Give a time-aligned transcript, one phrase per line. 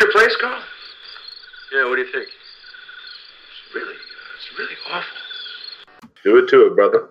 [0.00, 0.62] your place, Carl?
[1.72, 2.26] Yeah, what do you think?
[2.26, 5.18] It's really, it's really awful.
[6.24, 7.10] Do it to it, brother.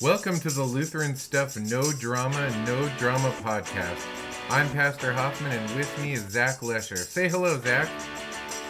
[0.00, 4.19] Welcome to the Lutheran Stuff No Drama, No Drama podcast.
[4.50, 6.96] I'm Pastor Hoffman, and with me is Zach Lesher.
[6.96, 7.88] Say hello, Zach.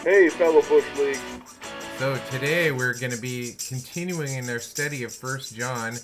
[0.04, 1.16] Hey, fellow Bush League.
[1.96, 5.94] So today we're going to be continuing in our study of First John,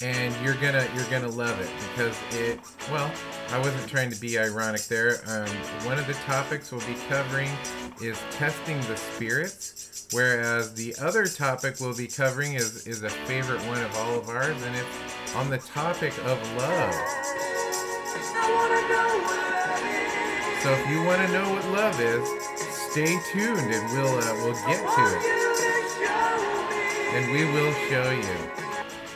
[0.00, 2.60] and you're gonna you're gonna love it because it.
[2.92, 3.10] Well,
[3.50, 5.18] I wasn't trying to be ironic there.
[5.26, 5.48] Um,
[5.84, 7.50] one of the topics we'll be covering
[8.00, 13.60] is testing the spirits, whereas the other topic we'll be covering is is a favorite
[13.62, 17.43] one of all of ours, and it's on the topic of love.
[20.62, 22.26] So if you want to know what love is,
[22.90, 25.24] stay tuned and we'll uh, we'll get to it.
[27.12, 28.50] And we will show you.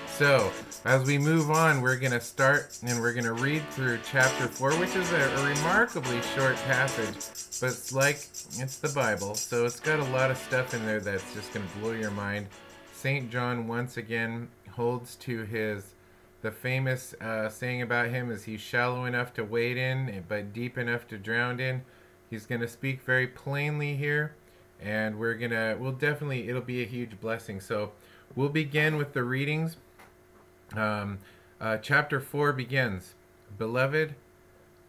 [0.08, 0.52] So
[0.84, 4.46] as we move on, we're going to start and we're going to read through chapter
[4.46, 7.14] 4, which is a, a remarkably short passage,
[7.60, 11.00] but it's like it's the Bible, so it's got a lot of stuff in there
[11.00, 12.46] that's just going to blow your mind.
[12.92, 13.30] St.
[13.30, 15.94] John once again holds to his
[16.40, 20.78] the famous uh, saying about him is he's shallow enough to wade in, but deep
[20.78, 21.82] enough to drown in.
[22.30, 24.34] He's going to speak very plainly here,
[24.80, 27.60] and we're going to, we'll definitely, it'll be a huge blessing.
[27.60, 27.92] So
[28.36, 29.78] we'll begin with the readings.
[30.76, 31.18] Um,
[31.60, 33.14] uh, chapter 4 begins
[33.56, 34.14] Beloved,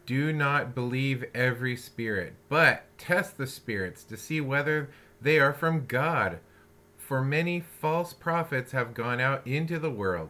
[0.06, 4.90] do not believe every spirit, but test the spirits to see whether
[5.22, 6.40] they are from God.
[6.98, 10.30] For many false prophets have gone out into the world.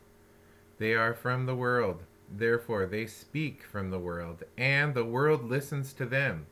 [0.81, 5.93] They are from the world, therefore they speak from the world, and the world listens
[5.93, 6.47] to them.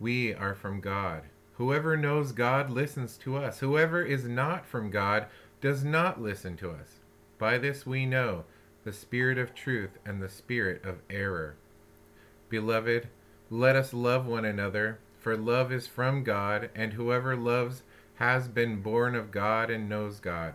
[0.00, 1.22] We are from God.
[1.52, 3.60] Whoever knows God listens to us.
[3.60, 5.26] Whoever is not from God
[5.60, 6.98] does not listen to us.
[7.38, 8.42] By this we know
[8.82, 11.54] the spirit of truth and the spirit of error.
[12.48, 13.06] Beloved,
[13.50, 17.84] let us love one another, for love is from God, and whoever loves
[18.16, 20.54] has been born of God and knows God.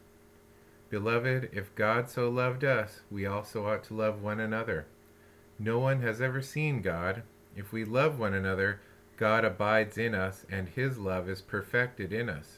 [0.91, 4.87] Beloved, if God so loved us, we also ought to love one another.
[5.57, 7.23] No one has ever seen God.
[7.55, 8.81] If we love one another,
[9.15, 12.57] God abides in us, and his love is perfected in us.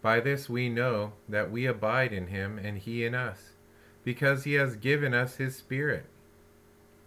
[0.00, 3.50] By this we know that we abide in him, and he in us,
[4.02, 6.06] because he has given us his Spirit.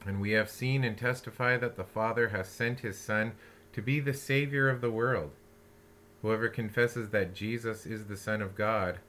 [0.05, 3.31] And we have seen and testify that the Father has sent his Son
[3.73, 5.31] to be the Savior of the world.
[6.21, 8.99] Whoever confesses that Jesus is the Son of God,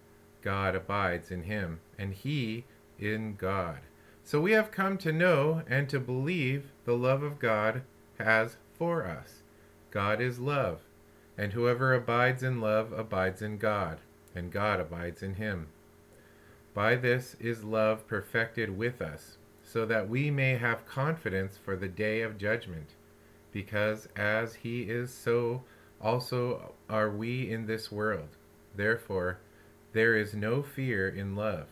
[0.47, 2.67] God abides in him, and he
[3.01, 3.81] in God.
[4.23, 7.83] So we have come to know and to believe the love of God
[8.21, 9.43] has for us.
[9.91, 10.83] God is love,
[11.37, 13.99] and whoever abides in love abides in God,
[14.37, 15.67] and God abides in him.
[16.75, 21.89] By this is love perfected with us, so that we may have confidence for the
[21.89, 22.91] day of judgment,
[23.51, 25.65] because as he is, so
[26.01, 28.29] also are we in this world.
[28.77, 29.39] Therefore,
[29.97, 31.69] there is no fear in love,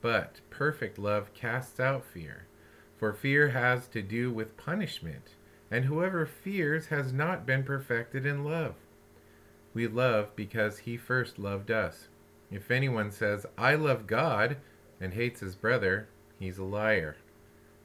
[0.00, 2.48] but perfect love casts out fear.
[2.96, 5.36] For fear has to do with punishment,
[5.70, 8.74] and whoever fears has not been perfected in love.
[9.72, 12.08] We love because he first loved us.
[12.50, 14.56] If anyone says, I love God,
[15.00, 16.08] and hates his brother,
[16.40, 17.18] he's a liar.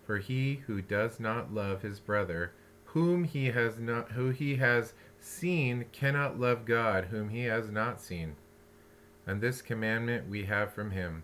[0.03, 2.53] For he who does not love his brother,
[2.85, 8.01] whom he has not who he has seen, cannot love God, whom he has not
[8.01, 8.35] seen.
[9.27, 11.24] And this commandment we have from him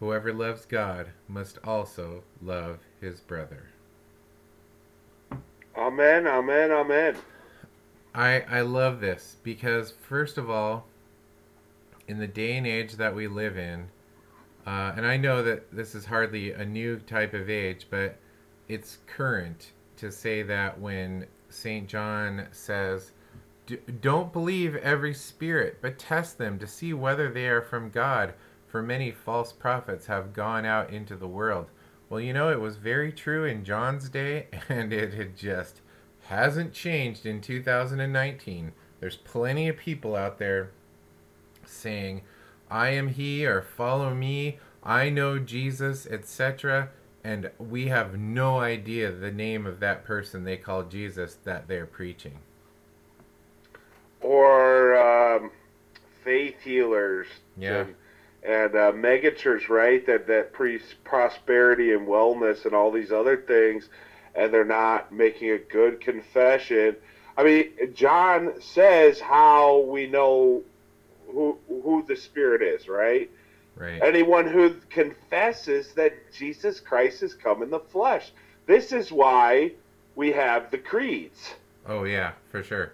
[0.00, 3.70] Whoever loves God must also love his brother.
[5.76, 7.16] Amen, amen, amen.
[8.14, 10.86] I I love this because first of all,
[12.06, 13.88] in the day and age that we live in,
[14.66, 18.18] uh, and I know that this is hardly a new type of age, but
[18.68, 21.88] it's current to say that when St.
[21.88, 23.10] John says,
[24.00, 28.34] Don't believe every spirit, but test them to see whether they are from God,
[28.66, 31.66] for many false prophets have gone out into the world.
[32.08, 35.80] Well, you know, it was very true in John's day, and it had just
[36.26, 38.72] hasn't changed in 2019.
[39.00, 40.70] There's plenty of people out there
[41.64, 42.22] saying,
[42.70, 46.90] I am he, or follow me, I know Jesus, etc
[47.24, 51.86] and we have no idea the name of that person they call Jesus that they're
[51.86, 52.38] preaching.
[54.20, 55.50] Or um,
[56.24, 57.26] faith healers.
[57.56, 57.80] Yeah.
[57.80, 57.94] And,
[58.42, 60.04] and uh, megachurch, right?
[60.06, 63.88] That that preach prosperity and wellness and all these other things,
[64.34, 66.96] and they're not making a good confession.
[67.36, 70.62] I mean, John says how we know
[71.28, 73.30] who who the Spirit is, right?
[73.76, 74.02] Right.
[74.02, 78.32] Anyone who confesses that Jesus Christ has come in the flesh.
[78.66, 79.72] This is why
[80.16, 81.54] we have the creeds.
[81.86, 82.92] Oh yeah, for sure.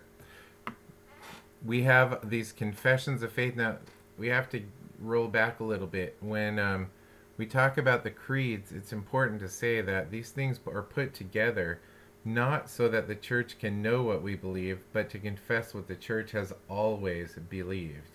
[1.64, 3.56] We have these confessions of faith.
[3.56, 3.78] Now
[4.19, 4.62] we have to
[4.99, 6.90] roll back a little bit when um,
[7.37, 8.72] we talk about the creeds.
[8.72, 11.81] It's important to say that these things are put together
[12.25, 15.94] not so that the church can know what we believe, but to confess what the
[15.94, 18.14] church has always believed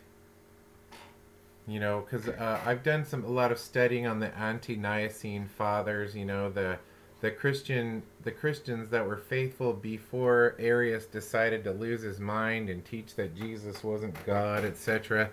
[1.69, 6.15] you know, because uh, I've done some a lot of studying on the ante-Nicene fathers.
[6.15, 6.79] You know, the
[7.21, 12.83] the Christian the Christians that were faithful before Arius decided to lose his mind and
[12.83, 15.29] teach that Jesus wasn't God, etc.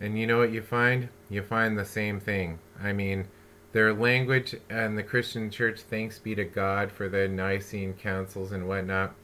[0.00, 1.08] And you know what you find?
[1.30, 2.58] You find the same thing.
[2.82, 3.26] I mean,
[3.72, 8.68] their language and the Christian church, thanks be to God for the Nicene councils and
[8.68, 9.14] whatnot,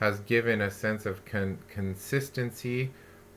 [0.00, 2.90] has given a sense of con- consistency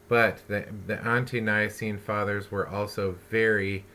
[0.09, 3.85] but the, the ante Nicene fathers were also very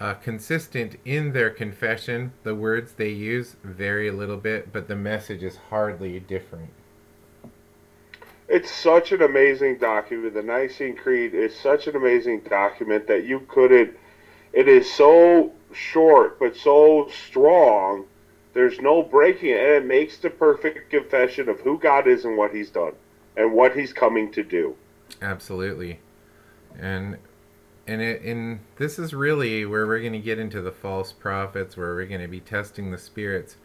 [0.00, 2.32] uh, consistent in their confession.
[2.42, 6.70] The words they use vary a little bit, but the message is hardly different.
[8.48, 10.34] It's such an amazing document.
[10.34, 13.96] The Nicene Creed is such an amazing document that you couldn't.
[14.52, 18.04] It is so short, but so strong.
[18.52, 22.36] There's no breaking it, and it makes the perfect confession of who God is and
[22.36, 22.92] what He's done
[23.36, 24.76] and what He's coming to do.
[25.22, 25.98] Absolutely,
[26.78, 27.16] and
[27.86, 31.76] and it and this is really where we're going to get into the false prophets,
[31.76, 33.56] where we're going to be testing the spirits.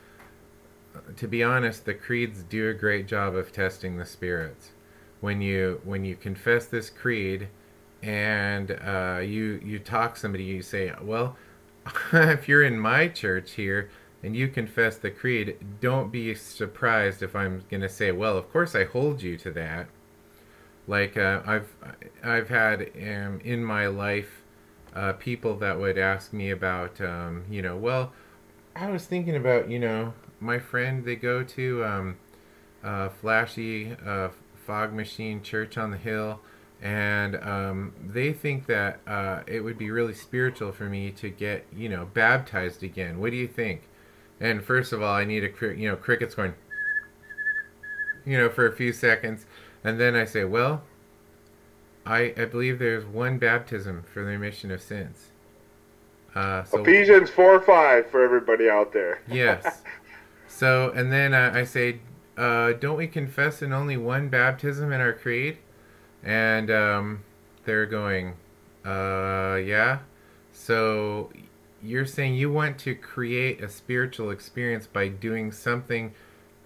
[1.16, 4.72] To be honest, the creeds do a great job of testing the spirits.
[5.22, 7.48] When you when you confess this creed,
[8.02, 11.38] and uh, you you talk somebody, you say, well,
[12.14, 13.90] if you're in my church here
[14.22, 18.52] and you confess the creed, don't be surprised if I'm going to say, well, of
[18.52, 19.88] course I hold you to that
[20.90, 21.74] like uh, I've
[22.24, 24.42] I've had um, in my life
[24.96, 28.12] uh, people that would ask me about um, you know well
[28.76, 32.18] I was thinking about you know my friend they go to um,
[33.22, 34.30] flashy uh,
[34.66, 36.40] fog machine church on the hill
[36.82, 41.66] and um, they think that uh, it would be really spiritual for me to get
[41.76, 43.20] you know baptized again.
[43.20, 43.84] What do you think?
[44.40, 46.56] And first of all I need a you know crickets going
[48.26, 49.46] you know for a few seconds
[49.84, 50.84] and then I say, well,
[52.06, 55.28] I, I believe there's one baptism for the remission of sins.
[56.36, 59.22] Uh, so, Ephesians 4 5 for everybody out there.
[59.28, 59.82] yes.
[60.52, 62.02] So, and then uh, I say,
[62.36, 65.60] uh, don't we confess in only one baptism in our creed?
[66.22, 67.24] And um,
[67.64, 68.34] they're going,
[68.84, 70.00] uh, yeah.
[70.52, 71.32] So
[71.82, 76.14] you're saying you want to create a spiritual experience by doing something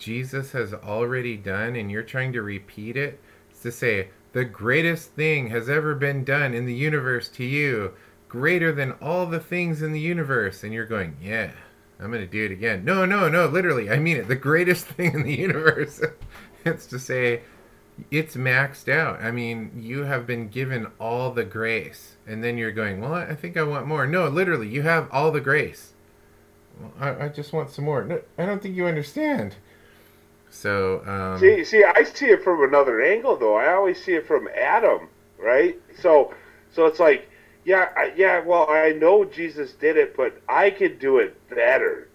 [0.04, 3.22] Jesus has already done and you're trying to repeat it?
[3.50, 7.94] It's to say, the greatest thing has ever been done in the universe to you,
[8.28, 10.64] greater than all the things in the universe.
[10.64, 11.52] And you're going, yeah,
[12.00, 12.84] I'm going to do it again.
[12.84, 14.28] No, no, no, literally, I mean it.
[14.28, 16.02] The greatest thing in the universe.
[16.66, 17.44] it's to say,
[18.12, 19.22] it's maxed out.
[19.22, 22.18] I mean, you have been given all the grace.
[22.28, 24.06] And then you're going, well, I think I want more.
[24.06, 25.94] No, literally, you have all the grace.
[27.00, 28.04] I, I just want some more.
[28.04, 29.56] No, I don't think you understand.
[30.54, 33.56] So um, see, see, I see it from another angle though.
[33.56, 35.78] I always see it from Adam, right?
[36.00, 36.34] So,
[36.72, 37.28] so it's like,
[37.66, 38.40] yeah, I, yeah.
[38.40, 42.08] Well, I know Jesus did it, but I could do it better,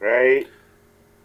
[0.00, 0.48] right?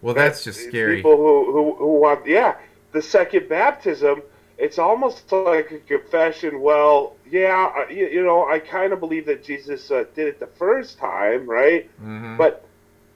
[0.01, 0.97] Well, that's just scary.
[0.97, 2.57] People who, who who want, yeah,
[2.91, 4.21] the second baptism.
[4.57, 6.59] It's almost like a confession.
[6.59, 10.47] Well, yeah, you, you know, I kind of believe that Jesus uh, did it the
[10.47, 11.89] first time, right?
[12.01, 12.35] Mm-hmm.
[12.35, 12.65] But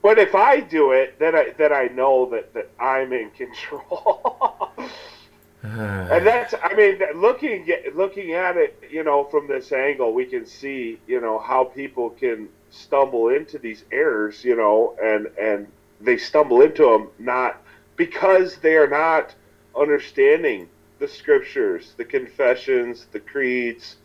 [0.04, 4.70] but if I do it, then I then I know that, that I'm in control.
[5.62, 10.44] and that's I mean looking looking at it, you know, from this angle, we can
[10.44, 15.66] see, you know, how people can stumble into these errors, you know, and and
[16.02, 17.62] they stumble into them not
[17.96, 19.34] because they are not
[19.74, 20.68] understanding
[20.98, 23.96] the scriptures, the confessions, the creeds,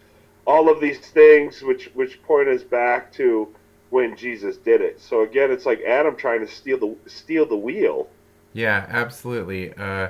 [0.47, 3.53] all of these things which which point us back to
[3.89, 5.01] when Jesus did it.
[5.01, 8.09] So again, it's like Adam trying to steal the steal the wheel.
[8.53, 9.73] Yeah, absolutely.
[9.73, 10.09] Uh,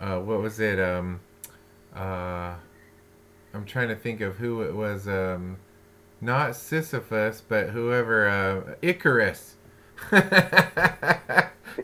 [0.00, 0.78] uh, what was it?
[0.80, 1.20] Um,
[1.94, 2.54] uh,
[3.52, 5.08] I'm trying to think of who it was.
[5.08, 5.58] Um,
[6.20, 8.28] not Sisyphus, but whoever.
[8.28, 9.56] Uh, Icarus.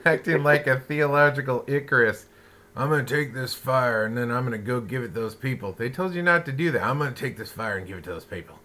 [0.04, 2.26] Acting like a theological Icarus.
[2.74, 5.72] I'm to take this fire and then I'm to go give it to those people.
[5.72, 6.82] They told you not to do that.
[6.82, 8.58] I'm to take this fire and give it to those people.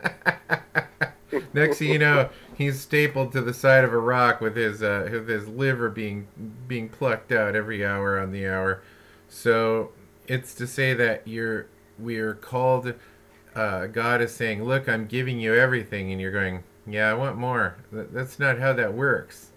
[1.52, 5.08] Next thing you know, he's stapled to the side of a rock with his uh,
[5.10, 6.28] with his liver being
[6.66, 8.82] being plucked out every hour on the hour.
[9.28, 9.92] So
[10.26, 11.66] it's to say that you're
[11.98, 12.94] we are called.
[13.54, 17.36] Uh, God is saying, "Look, I'm giving you everything," and you're going, "Yeah, I want
[17.36, 19.50] more." That's not how that works.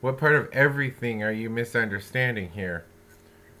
[0.00, 2.84] What part of everything are you misunderstanding here?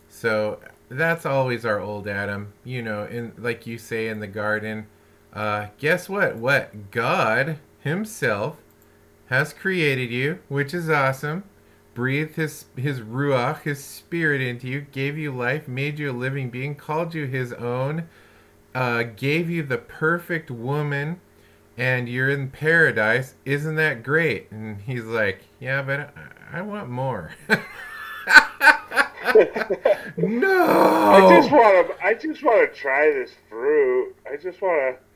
[0.08, 2.52] So that's always our old Adam.
[2.64, 4.86] You know, in like you say in the garden
[5.34, 6.36] uh, guess what?
[6.36, 6.90] What?
[6.90, 8.56] God Himself
[9.26, 11.44] has created you, which is awesome.
[11.92, 16.50] Breathed His His ruach, His Spirit into you, gave you life, made you a living
[16.50, 18.08] being, called you His own,
[18.74, 21.20] uh, gave you the perfect woman,
[21.76, 23.34] and you're in paradise.
[23.44, 24.50] Isn't that great?
[24.50, 27.32] And He's like, Yeah, but I, I want more.
[30.16, 30.66] no.
[30.66, 32.04] I just want to.
[32.04, 34.14] I just want to try this fruit.
[34.30, 35.13] I just want to.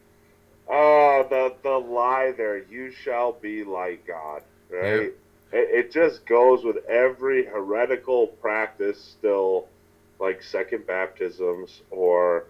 [0.68, 2.58] Oh, the the lie there.
[2.58, 4.42] You shall be like God.
[4.70, 5.12] Right.
[5.52, 5.58] Yeah.
[5.60, 9.66] It, it just goes with every heretical practice still,
[10.20, 12.44] like second baptisms or,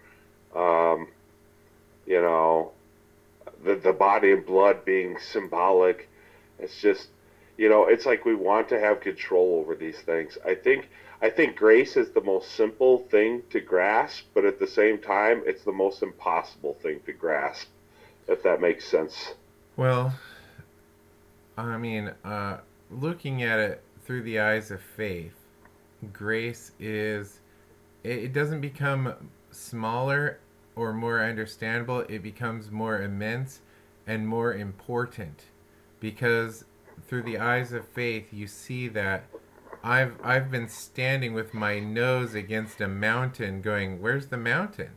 [0.54, 1.06] um,
[2.06, 2.72] you know,
[3.64, 6.08] the the body and blood being symbolic.
[6.58, 7.08] It's just,
[7.56, 10.36] you know, it's like we want to have control over these things.
[10.44, 10.88] I think
[11.22, 15.42] I think grace is the most simple thing to grasp, but at the same time,
[15.46, 17.68] it's the most impossible thing to grasp
[18.28, 19.34] if that makes sense.
[19.76, 20.14] Well,
[21.56, 22.58] I mean, uh,
[22.90, 25.34] looking at it through the eyes of faith,
[26.12, 27.40] grace is,
[28.04, 29.14] it doesn't become
[29.50, 30.38] smaller
[30.76, 33.60] or more understandable, it becomes more immense
[34.06, 35.44] and more important
[36.00, 36.64] because
[37.06, 39.24] through the eyes of faith you see that
[39.82, 44.90] I've I've been standing with my nose against a mountain going where's the mountain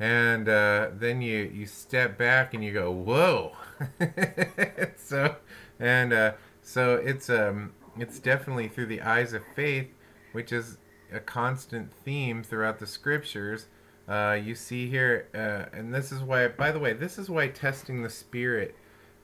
[0.00, 3.52] and uh, then you you step back and you go whoa.
[4.96, 5.36] So
[5.78, 9.88] and uh, so it's um it's definitely through the eyes of faith
[10.32, 10.78] which is
[11.12, 13.66] a constant theme throughout the scriptures
[14.08, 17.48] uh, you see here uh, and this is why by the way this is why
[17.48, 18.74] testing the spirit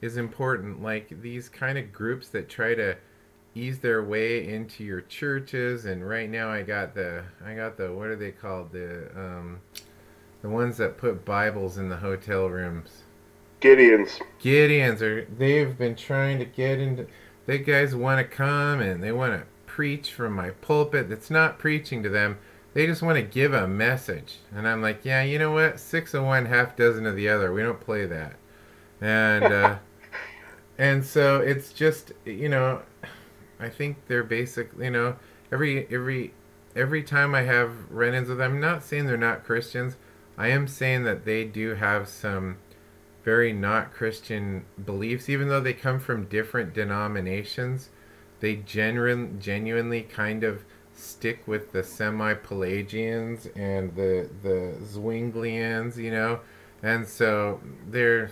[0.00, 0.82] is important.
[0.82, 2.96] Like these kind of groups that try to
[3.54, 7.90] ease their way into your churches and right now i got the i got the
[7.90, 8.70] what are they called?
[8.72, 9.60] The um,
[10.46, 13.02] the ones that put Bibles in the hotel rooms.
[13.60, 14.20] Gideons.
[14.40, 17.08] Gideons are they've been trying to get into
[17.46, 21.58] they guys want to come and they want to preach from my pulpit that's not
[21.58, 22.38] preaching to them.
[22.74, 24.38] They just want to give a message.
[24.54, 25.80] And I'm like, yeah, you know what?
[25.80, 27.52] Six of one, half dozen of the other.
[27.52, 28.36] We don't play that.
[29.00, 29.76] And uh,
[30.78, 32.82] and so it's just you know,
[33.58, 34.70] I think they're basic.
[34.78, 35.16] You know,
[35.50, 36.34] every every
[36.76, 39.96] every time I have run-ins with them, I'm not saying they're not Christians.
[40.38, 42.58] I am saying that they do have some
[43.24, 47.90] very not Christian beliefs, even though they come from different denominations.
[48.40, 50.64] They genuine, genuinely kind of
[50.94, 56.40] stick with the semi-Pelagians and the the Zwinglians, you know,
[56.82, 58.30] and so they're.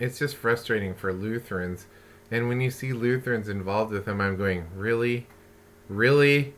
[0.00, 1.86] It's just frustrating for Lutherans,
[2.30, 5.26] and when you see Lutherans involved with them, I'm going, really,
[5.88, 6.54] really,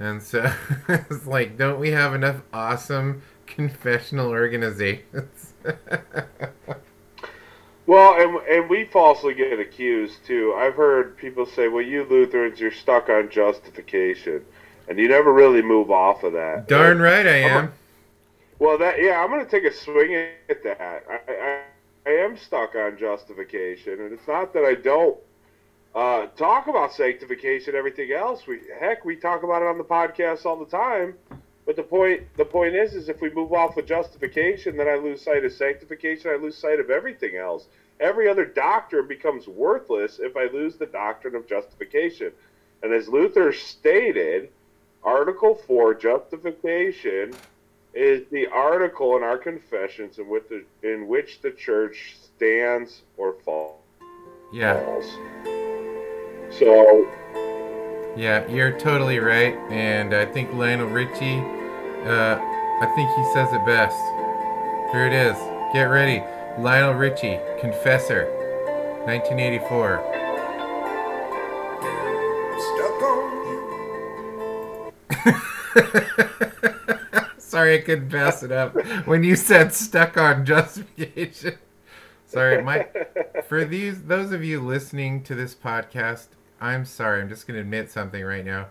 [0.00, 0.52] and so
[0.88, 3.22] it's like, don't we have enough awesome
[3.54, 5.52] confessional organizations.
[7.86, 10.54] well, and and we falsely get accused too.
[10.56, 14.44] I've heard people say, "Well, you Lutherans, you're stuck on justification,
[14.88, 17.72] and you never really move off of that." Darn right, I am.
[18.58, 20.14] well, that yeah, I'm going to take a swing
[20.48, 21.04] at that.
[21.08, 21.60] I, I
[22.06, 25.16] I am stuck on justification, and it's not that I don't
[25.94, 28.46] uh, talk about sanctification, everything else.
[28.46, 31.14] We heck, we talk about it on the podcast all the time.
[31.66, 34.96] But the point the point is is if we move off of justification, then I
[34.96, 37.66] lose sight of sanctification, I lose sight of everything else.
[38.00, 42.32] Every other doctrine becomes worthless if I lose the doctrine of justification.
[42.82, 44.50] And as Luther stated,
[45.04, 47.34] Article 4, justification,
[47.94, 53.34] is the article in our confessions in which the, in which the church stands or
[53.44, 53.80] falls.
[54.52, 54.80] Yeah.
[56.50, 57.06] So,
[58.16, 59.56] Yeah, you're totally right.
[59.70, 61.40] And I think Lionel Richie,
[62.06, 63.98] uh, I think he says it best.
[64.92, 65.36] Here it is.
[65.72, 66.22] Get ready.
[66.58, 68.26] Lionel Richie, Confessor,
[69.06, 69.98] 1984.
[72.60, 73.72] Stuck on you
[77.38, 81.58] Sorry, I couldn't pass it up when you said stuck on justification.
[82.26, 82.86] Sorry, my
[83.48, 86.28] for these those of you listening to this podcast,
[86.64, 87.20] I'm sorry.
[87.20, 88.68] I'm just going to admit something right now.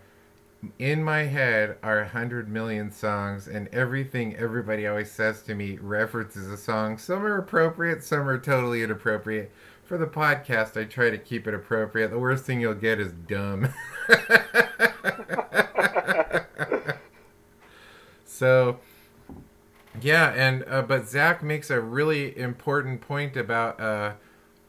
[0.80, 5.78] In my head are a hundred million songs, and everything everybody always says to me
[5.80, 6.98] references a song.
[6.98, 9.52] Some are appropriate, some are totally inappropriate.
[9.84, 12.10] For the podcast, I try to keep it appropriate.
[12.10, 13.72] The worst thing you'll get is dumb.
[18.26, 18.80] so,
[20.02, 24.14] yeah, and uh, but Zach makes a really important point about uh,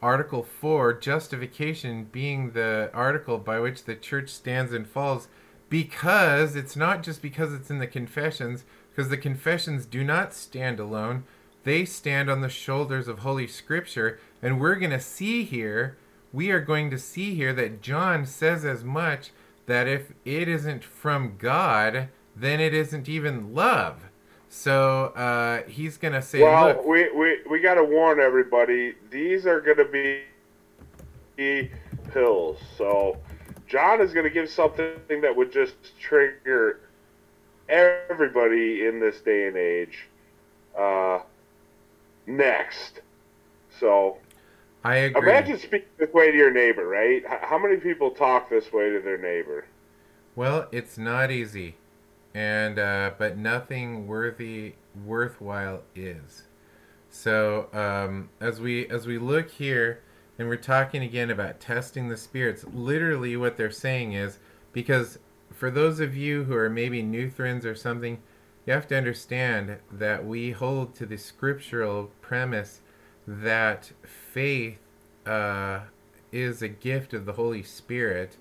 [0.05, 5.29] Article Four, justification being the article by which the church stands and falls,
[5.71, 10.79] because it's not just because it's in the confessions, because the confessions do not stand
[10.79, 11.25] alone;
[11.63, 15.97] they stand on the shoulders of Holy Scripture, and we're going to see here,
[16.35, 19.31] we are going to see here that John says as much
[19.65, 24.11] that if it isn't from God, then it isn't even love.
[24.57, 29.47] So uh, he's gonna say, well, "Look, we, we, we got to warn everybody, these
[29.47, 29.85] are going to
[31.37, 31.71] be
[32.13, 32.59] pills.
[32.79, 33.19] So,
[33.67, 36.79] John is going to give something that would just trigger
[37.69, 40.07] everybody in this day and age
[40.79, 41.19] uh,
[42.29, 43.01] next.
[43.81, 44.19] So,
[44.85, 47.25] I agree." imagine speaking this way to your neighbor, right?
[47.27, 49.65] How many people talk this way to their neighbor?
[50.37, 51.75] Well, it's not easy,
[52.35, 54.75] and uh, but nothing worthy
[55.05, 56.43] worthwhile is.
[57.09, 60.03] So um, as we as we look here,
[60.39, 62.65] and we're talking again about testing the spirits.
[62.73, 64.39] Literally, what they're saying is
[64.73, 65.19] because
[65.53, 68.19] for those of you who are maybe Lutherans or something,
[68.67, 72.81] you have to understand that we hold to the scriptural premise
[73.27, 74.79] that faith
[75.25, 75.81] uh,
[76.33, 78.37] is a gift of the Holy Spirit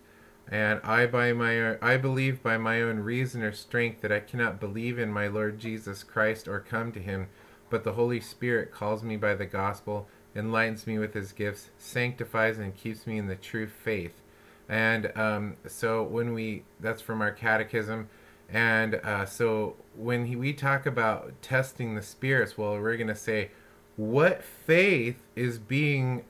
[0.49, 4.59] and I by my I believe by my own reason or strength that I cannot
[4.59, 7.27] believe in my Lord Jesus Christ or come to him,
[7.69, 12.59] but the Holy Spirit calls me by the gospel, enlightens me with his gifts, sanctifies
[12.59, 14.21] and keeps me in the true faith.
[14.67, 18.09] And um, so when we that's from our catechism,
[18.49, 23.51] and uh, so when he, we talk about testing the spirits, well, we're gonna say
[23.95, 26.25] what faith is being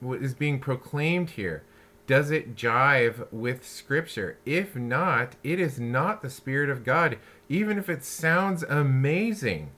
[0.00, 1.62] what is being proclaimed here
[2.10, 4.36] does it jive with scripture?
[4.44, 7.18] If not it is not the spirit of god.
[7.48, 9.70] Even if it sounds amazing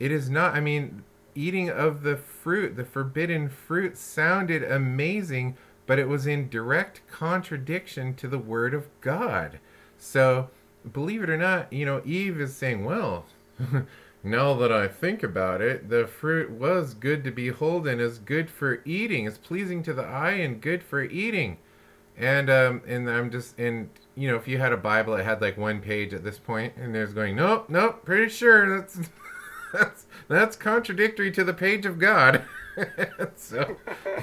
[0.00, 1.04] it is not i mean
[1.36, 8.14] eating of the fruit the forbidden fruit sounded amazing but it was in direct contradiction
[8.14, 9.60] to the word of god.
[9.96, 10.50] So
[10.92, 13.26] believe it or not you know eve is saying well
[14.24, 18.48] now that I think about it, the fruit was good to behold and is good
[18.48, 19.26] for eating.
[19.26, 21.58] It's pleasing to the eye and good for eating.
[22.16, 25.40] And um and I'm just and you know if you had a Bible it had
[25.42, 29.00] like one page at this point and there's going nope nope pretty sure that's
[29.72, 32.44] that's that's contradictory to the page of God.
[33.36, 33.76] so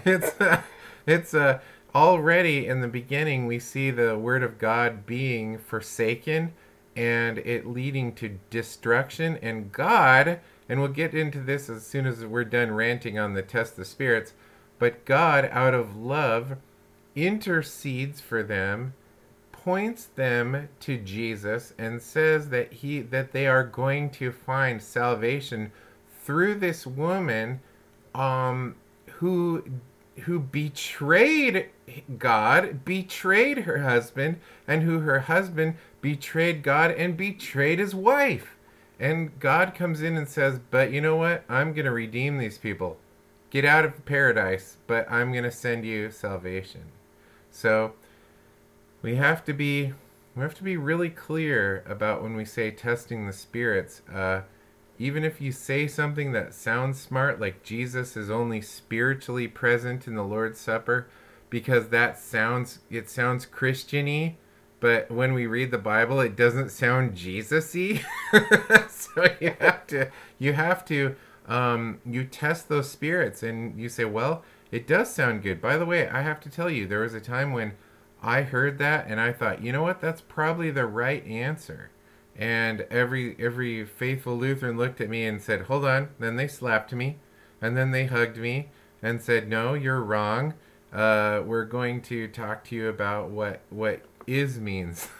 [0.06, 0.62] it's uh,
[1.06, 1.60] it's uh,
[1.94, 6.54] already in the beginning we see the word of God being forsaken
[6.96, 9.38] and it leading to destruction.
[9.42, 10.40] And God
[10.72, 13.88] and we'll get into this as soon as we're done ranting on the test of
[13.88, 14.34] spirits
[14.80, 16.58] but God out of love
[17.14, 18.94] intercedes for them
[19.52, 25.72] points them to Jesus and says that he that they are going to find salvation
[26.24, 27.60] through this woman
[28.16, 28.76] um
[29.16, 29.64] who
[30.22, 31.70] who betrayed
[32.18, 38.56] God, betrayed her husband, and who her husband betrayed God and betrayed his wife.
[39.00, 41.44] And God comes in and says, But you know what?
[41.50, 42.98] I'm going to redeem these people.
[43.50, 46.84] Get out of paradise, but I'm going to send you salvation.
[47.50, 47.94] So
[49.02, 49.94] we have to be
[50.36, 54.02] we have to be really clear about when we say testing the spirits.
[54.12, 54.42] Uh,
[54.98, 60.16] even if you say something that sounds smart, like Jesus is only spiritually present in
[60.16, 61.08] the Lord's Supper,
[61.50, 64.36] because that sounds it sounds Christiany,
[64.82, 68.02] but when we read the Bible, it doesn't sound Jesus-y.
[68.90, 71.16] so you have to you have to
[71.48, 75.62] um, you test those spirits, and you say, well, it does sound good.
[75.62, 77.74] By the way, I have to tell you, there was a time when
[78.24, 80.00] I heard that and I thought, you know what?
[80.00, 81.92] That's probably the right answer.
[82.36, 86.94] And every every faithful Lutheran looked at me and said, "Hold on." Then they slapped
[86.94, 87.18] me,
[87.62, 88.70] and then they hugged me
[89.02, 90.54] and said, "No, you're wrong.
[90.94, 95.08] Uh, we're going to talk to you about what what is means."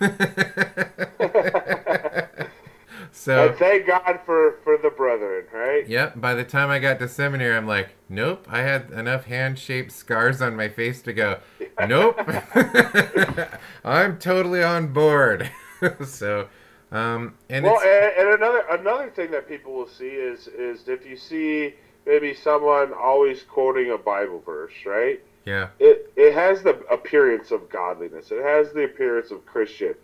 [3.12, 5.88] so And thank God for for the brethren, right?
[5.88, 6.20] Yep.
[6.20, 8.46] By the time I got to seminary, I'm like, nope.
[8.50, 11.40] I had enough hand-shaped scars on my face to go,
[11.88, 12.20] nope.
[13.84, 15.52] I'm totally on board.
[16.06, 16.48] so,
[16.92, 20.88] um, and well, it's, and, and another another thing that people will see is is
[20.88, 25.22] if you see maybe someone always quoting a Bible verse, right?
[25.46, 28.32] Yeah, It it has the appearance of godliness.
[28.32, 29.96] It has the appearance of Christian.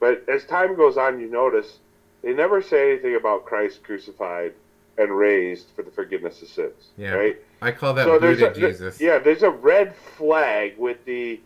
[0.00, 1.78] But as time goes on, you notice
[2.22, 4.52] they never say anything about Christ crucified
[4.96, 6.90] and raised for the forgiveness of sins.
[6.96, 7.14] Yeah.
[7.14, 7.36] Right.
[7.60, 9.00] I call that so there's a, Jesus.
[9.00, 11.40] yeah, there's a red flag with the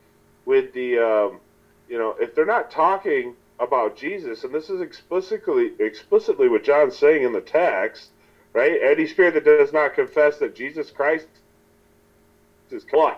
[0.45, 1.41] with the um,
[1.89, 6.97] you know if they're not talking about Jesus, and this is explicitly explicitly what John's
[6.97, 8.11] saying in the text,
[8.53, 8.79] right?
[8.83, 11.27] Any spirit that does not confess that Jesus Christ
[12.73, 13.17] is God,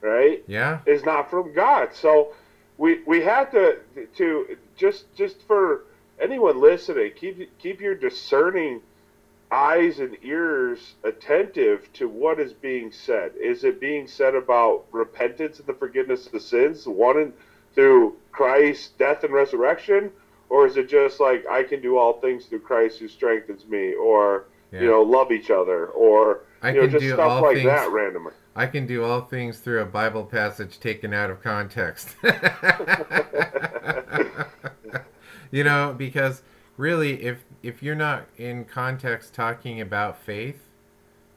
[0.00, 0.80] right, Yeah.
[0.86, 1.94] is not from God.
[1.94, 2.32] So
[2.76, 3.78] we we have to
[4.16, 5.82] to just just for
[6.20, 8.80] anyone listening, keep keep your discerning
[9.50, 13.32] eyes and ears attentive to what is being said.
[13.40, 17.32] Is it being said about repentance and the forgiveness of sins, one in,
[17.74, 20.12] through Christ's death and resurrection,
[20.50, 23.94] or is it just like I can do all things through Christ who strengthens me,
[23.94, 24.80] or Yeah.
[24.82, 27.66] you know love each other, or I you know just stuff like things.
[27.66, 28.32] that randomly.
[28.58, 32.16] I can do all things through a Bible passage taken out of context.
[35.52, 36.42] you know, because
[36.76, 40.60] really, if if you're not in context talking about faith,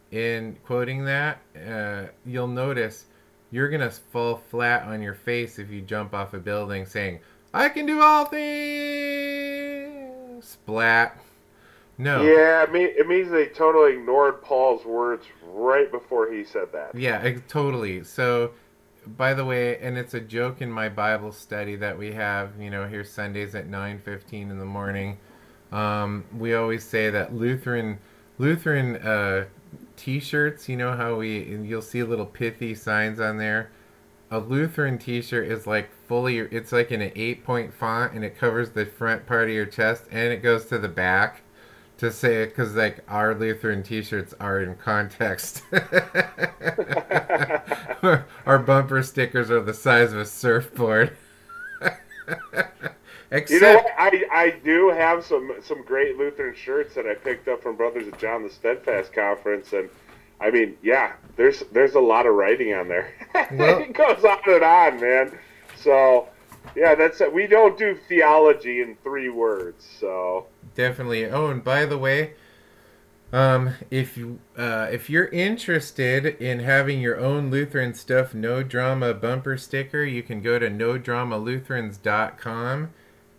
[0.09, 3.05] in quoting that, uh, you'll notice
[3.51, 7.19] you're gonna fall flat on your face if you jump off a building saying,
[7.53, 9.53] "I can do all things."
[10.43, 11.21] Splat.
[12.01, 12.23] No.
[12.23, 16.95] Yeah, it, mean, it means they totally ignored Paul's words right before he said that.
[16.95, 18.03] Yeah, totally.
[18.03, 18.53] So,
[19.05, 22.71] by the way, and it's a joke in my Bible study that we have, you
[22.71, 25.19] know, here Sundays at 9:15 in the morning.
[25.71, 27.99] Um, we always say that Lutheran
[28.39, 29.45] Lutheran uh,
[29.95, 33.69] t-shirts, you know how we you'll see little pithy signs on there.
[34.31, 38.71] A Lutheran t-shirt is like fully it's like in an 8-point font and it covers
[38.71, 41.43] the front part of your chest and it goes to the back
[42.01, 45.61] to say it because like our Lutheran T-shirts are in context.
[48.43, 51.15] our bumper stickers are the size of a surfboard.
[53.29, 53.85] Except, You know what?
[53.99, 58.07] I, I do have some some great Lutheran shirts that I picked up from Brothers
[58.07, 59.87] of John the Steadfast Conference, and
[60.39, 63.13] I mean, yeah, there's there's a lot of writing on there.
[63.51, 65.37] Well- it goes on and on, man.
[65.75, 66.29] So,
[66.75, 69.87] yeah, that's we don't do theology in three words.
[69.99, 71.25] So, definitely.
[71.25, 72.33] Oh, and by the way,
[73.33, 79.13] um, if you uh, if you're interested in having your own Lutheran stuff, no drama
[79.13, 82.89] bumper sticker, you can go to nodramalutherans.com.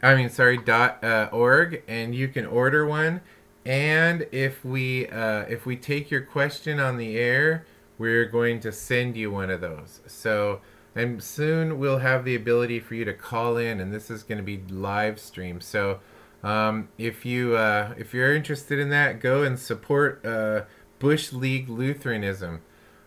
[0.03, 3.21] I mean, sorry, dot uh, org, and you can order one.
[3.67, 7.67] And if we uh, if we take your question on the air,
[7.99, 10.01] we're going to send you one of those.
[10.07, 10.63] So.
[10.95, 14.37] And soon we'll have the ability for you to call in, and this is going
[14.37, 15.63] to be live stream.
[15.63, 16.01] So,
[16.43, 20.63] um, if you uh, if you're interested in that, go and support uh,
[20.99, 22.63] Bush League Lutheranism.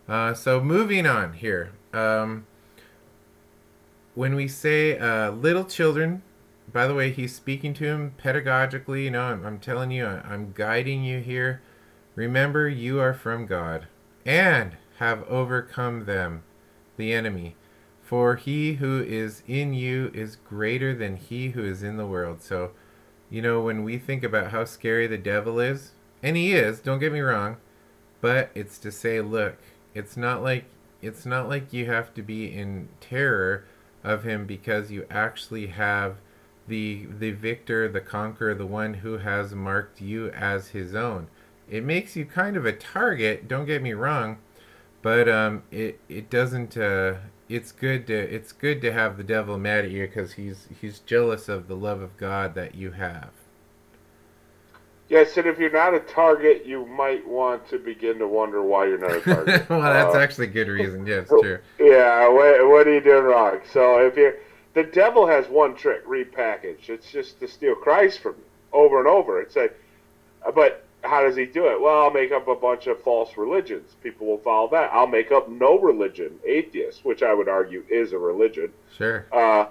[0.07, 2.45] Uh, so moving on here, um,
[4.13, 6.21] when we say uh, little children,
[6.71, 9.05] by the way, he's speaking to him pedagogically.
[9.05, 11.61] You know, I'm, I'm telling you, I- I'm guiding you here.
[12.15, 13.87] Remember, you are from God,
[14.25, 16.43] and have overcome them,
[16.95, 17.55] the enemy.
[18.01, 22.41] For he who is in you is greater than he who is in the world.
[22.41, 22.71] So,
[23.35, 25.91] you know, when we think about how scary the devil is,
[26.23, 27.57] and he is, don't get me wrong,
[28.21, 29.57] but it's to say, look,
[29.93, 30.63] it's not like
[31.01, 33.65] it's not like you have to be in terror
[34.05, 36.15] of him because you actually have
[36.69, 41.27] the the victor, the conqueror, the one who has marked you as his own.
[41.69, 44.37] It makes you kind of a target, don't get me wrong,
[45.01, 47.15] but um it it doesn't uh
[47.49, 50.99] it's good to it's good to have the devil mad at you because he's he's
[50.99, 53.31] jealous of the love of God that you have.
[55.09, 58.85] yes, and if you're not a target, you might want to begin to wonder why
[58.87, 59.69] you're not a target.
[59.69, 61.05] well, that's Uh, actually good reason.
[61.05, 61.59] Yeah, it's true.
[61.79, 63.59] Yeah, what, what are you doing wrong?
[63.71, 64.35] So if you're
[64.73, 66.89] the devil has one trick, repackage.
[66.89, 69.39] It's just to steal Christ from you over and over.
[69.41, 69.69] It's a,
[70.53, 71.79] but how does he do it?
[71.79, 73.95] Well, I'll make up a bunch of false religions.
[74.03, 74.91] People will follow that.
[74.93, 78.71] I'll make up no religion, atheist, which I would argue is a religion.
[78.97, 79.25] Sure.
[79.31, 79.67] Uh,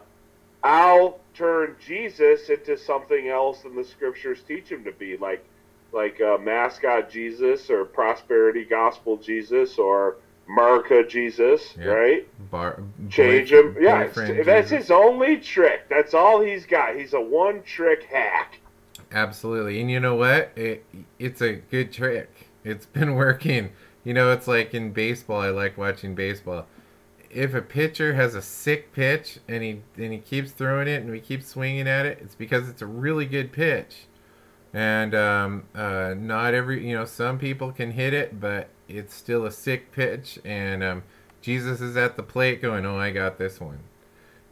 [0.63, 5.45] I'll turn Jesus into something else than the scriptures teach him to be, like
[5.93, 10.17] like uh, mascot Jesus or prosperity gospel Jesus or
[10.49, 11.87] America Jesus, Yeah.
[11.87, 12.51] right?
[12.51, 13.77] Bar, Change boy- him.
[13.81, 14.71] Yeah, that's Jesus.
[14.71, 15.89] his only trick.
[15.89, 16.97] That's all he's got.
[16.97, 18.59] He's a one trick hack.
[19.15, 19.81] Absolutely.
[19.81, 20.51] And you know what?
[20.57, 20.85] It
[21.21, 22.51] it's a good trick.
[22.65, 23.71] It's been working.
[24.03, 26.67] You know, it's like in baseball, I like watching baseball.
[27.31, 31.11] If a pitcher has a sick pitch and he and he keeps throwing it and
[31.11, 34.07] we keep swinging at it, it's because it's a really good pitch.
[34.73, 39.47] And um, uh, not every, you know, some people can hit it, but it's still
[39.47, 40.41] a sick pitch.
[40.45, 41.03] And um,
[41.41, 43.79] Jesus is at the plate going, "Oh, I got this one."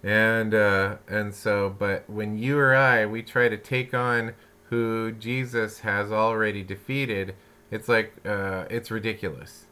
[0.02, 4.34] and uh, and so but when you or I we try to take on
[4.72, 7.34] who Jesus has already defeated,
[7.70, 9.66] it's like uh, it's ridiculous.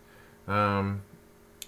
[0.46, 1.00] Um,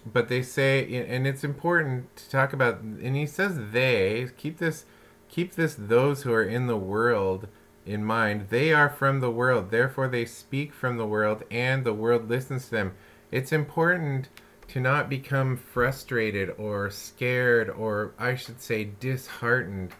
[0.04, 2.80] but they say, and it's important to talk about.
[2.80, 4.84] And he says they keep this,
[5.30, 7.48] keep this those who are in the world
[7.86, 8.48] in mind.
[8.50, 12.66] They are from the world, therefore they speak from the world, and the world listens
[12.66, 12.92] to them.
[13.30, 14.28] It's important
[14.68, 19.94] to not become frustrated or scared or I should say disheartened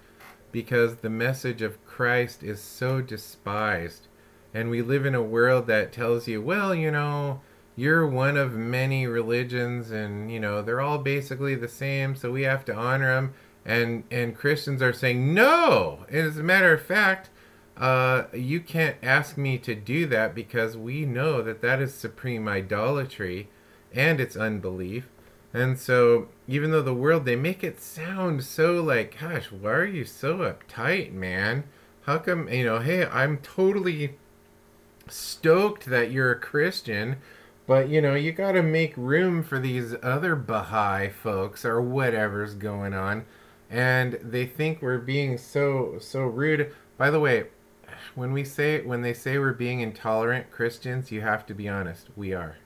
[0.52, 4.06] because the message of Christ is so despised.
[4.54, 7.40] And we live in a world that tells you, well, you know,
[7.74, 12.42] you're one of many religions and, you know, they're all basically the same, so we
[12.42, 13.34] have to honor them.
[13.64, 17.30] And and Christians are saying, "No." As a matter of fact,
[17.76, 22.48] uh, you can't ask me to do that because we know that that is supreme
[22.48, 23.48] idolatry
[23.94, 25.08] and it's unbelief.
[25.54, 29.84] And so, even though the world, they make it sound so like, gosh, why are
[29.84, 31.64] you so uptight, man?
[32.02, 34.14] How come, you know, hey, I'm totally
[35.08, 37.16] stoked that you're a Christian,
[37.66, 42.54] but, you know, you got to make room for these other Baha'i folks or whatever's
[42.54, 43.24] going on.
[43.70, 46.74] And they think we're being so, so rude.
[46.96, 47.44] By the way,
[48.14, 52.08] when we say, when they say we're being intolerant Christians, you have to be honest.
[52.16, 52.56] We are.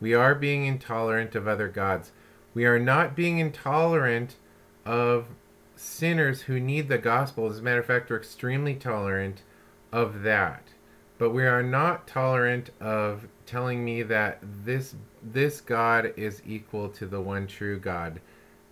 [0.00, 2.12] We are being intolerant of other gods.
[2.52, 4.36] We are not being intolerant
[4.84, 5.26] of
[5.76, 7.50] sinners who need the gospel.
[7.50, 9.42] As a matter of fact, we're extremely tolerant
[9.92, 10.68] of that.
[11.18, 17.06] But we are not tolerant of telling me that this this God is equal to
[17.06, 18.20] the one true God.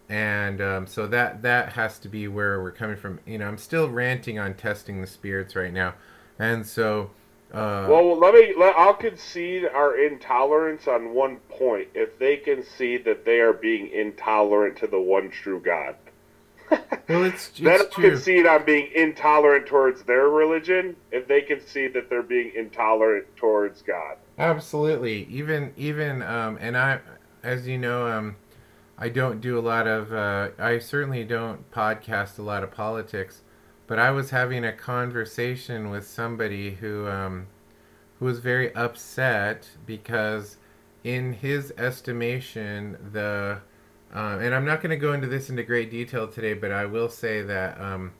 [0.08, 3.20] And um, so that that has to be where we're coming from.
[3.26, 5.94] You know, I'm still ranting on testing the spirits right now,
[6.38, 7.10] and so.
[7.52, 8.54] Uh, Well, let me.
[8.56, 11.88] Let, I'll concede our intolerance on one point.
[11.94, 15.96] If they concede that they are being intolerant to the one true God,
[16.70, 18.10] well, it's, then it's I'll true.
[18.12, 20.96] concede I'm being intolerant towards their religion.
[21.10, 25.24] If they concede that they're being intolerant towards God, Absolutely.
[25.30, 27.00] Even even um and I
[27.42, 28.36] as you know um
[28.96, 33.42] I don't do a lot of uh I certainly don't podcast a lot of politics,
[33.92, 37.46] but I was having a conversation with somebody who um
[38.18, 40.56] who was very upset because
[41.04, 43.60] in his estimation the
[44.14, 46.86] um, and I'm not going to go into this into great detail today, but I
[46.86, 48.14] will say that um,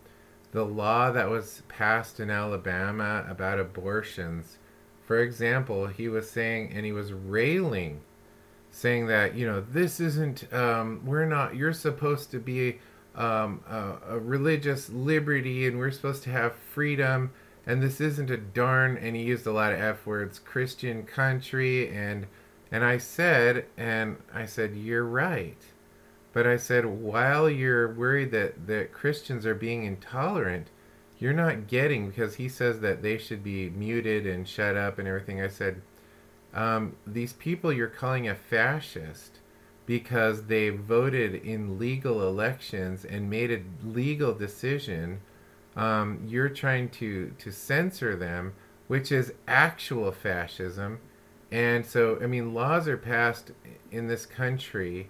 [0.51, 4.59] the law that was passed in Alabama about abortions,
[5.07, 8.03] for example, he was saying, and he was railing,
[8.71, 12.79] saying that, you know, this isn't, um, we're not, you're supposed to be
[13.14, 17.33] um, a, a religious liberty and we're supposed to have freedom,
[17.66, 21.88] and this isn't a darn, and he used a lot of F words, Christian country,
[21.94, 22.27] and,
[22.70, 25.62] and I said, and I said, you're right.
[26.33, 30.68] But I said, while you're worried that, that Christians are being intolerant,
[31.18, 35.07] you're not getting because he says that they should be muted and shut up and
[35.07, 35.40] everything.
[35.40, 35.83] I said,
[36.53, 39.38] um, these people you're calling a fascist
[39.87, 45.21] because they voted in legal elections and made a legal decision.
[45.77, 48.55] Um, you're trying to, to censor them,
[48.88, 51.01] which is actual fascism.
[51.51, 53.53] And so, I mean, laws are passed
[53.90, 55.09] in this country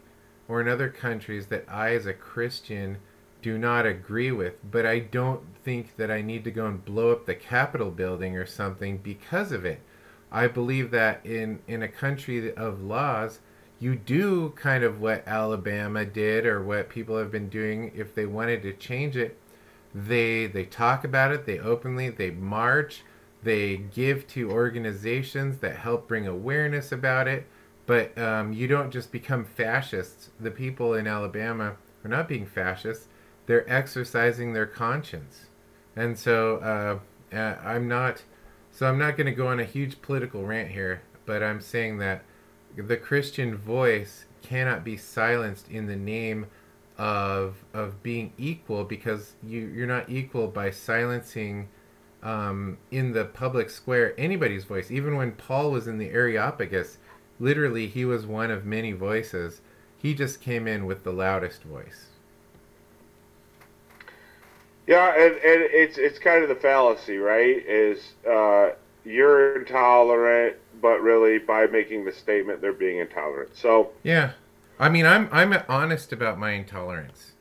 [0.49, 2.99] or in other countries that I, as a Christian,
[3.43, 7.11] do not agree with, but I don't think that I need to go and blow
[7.11, 9.81] up the Capitol building or something because of it.
[10.31, 13.41] I believe that in, in a country of laws,
[13.83, 18.25] you do kind of what Alabama did or what people have been doing if they
[18.25, 19.37] wanted to change it.
[19.93, 23.03] They they talk about it, they openly, they march,
[23.43, 27.45] they give to organizations that help bring awareness about it.
[27.85, 30.31] But um, you don't just become fascists.
[30.39, 33.09] The people in Alabama are not being fascists;
[33.47, 35.47] they're exercising their conscience.
[35.97, 38.23] And so uh, uh, I'm not
[38.71, 41.99] So I'm not going to go on a huge political rant here, but I'm saying
[41.99, 42.23] that
[42.77, 46.47] the Christian voice cannot be silenced in the name
[46.99, 51.69] of of being equal because you you're not equal by silencing
[52.23, 54.91] um, in the public square anybody's voice.
[54.91, 56.99] Even when Paul was in the Areopagus,
[57.41, 59.61] literally he was one of many voices.
[59.99, 62.07] He just came in with the loudest voice.
[64.87, 67.65] Yeah, and, and it's it's kind of the fallacy, right?
[67.67, 68.71] Is uh,
[69.05, 73.57] you're intolerant, but really by making the statement they're being intolerant.
[73.57, 74.33] So Yeah,
[74.79, 77.33] I mean I'm I'm honest about my intolerance.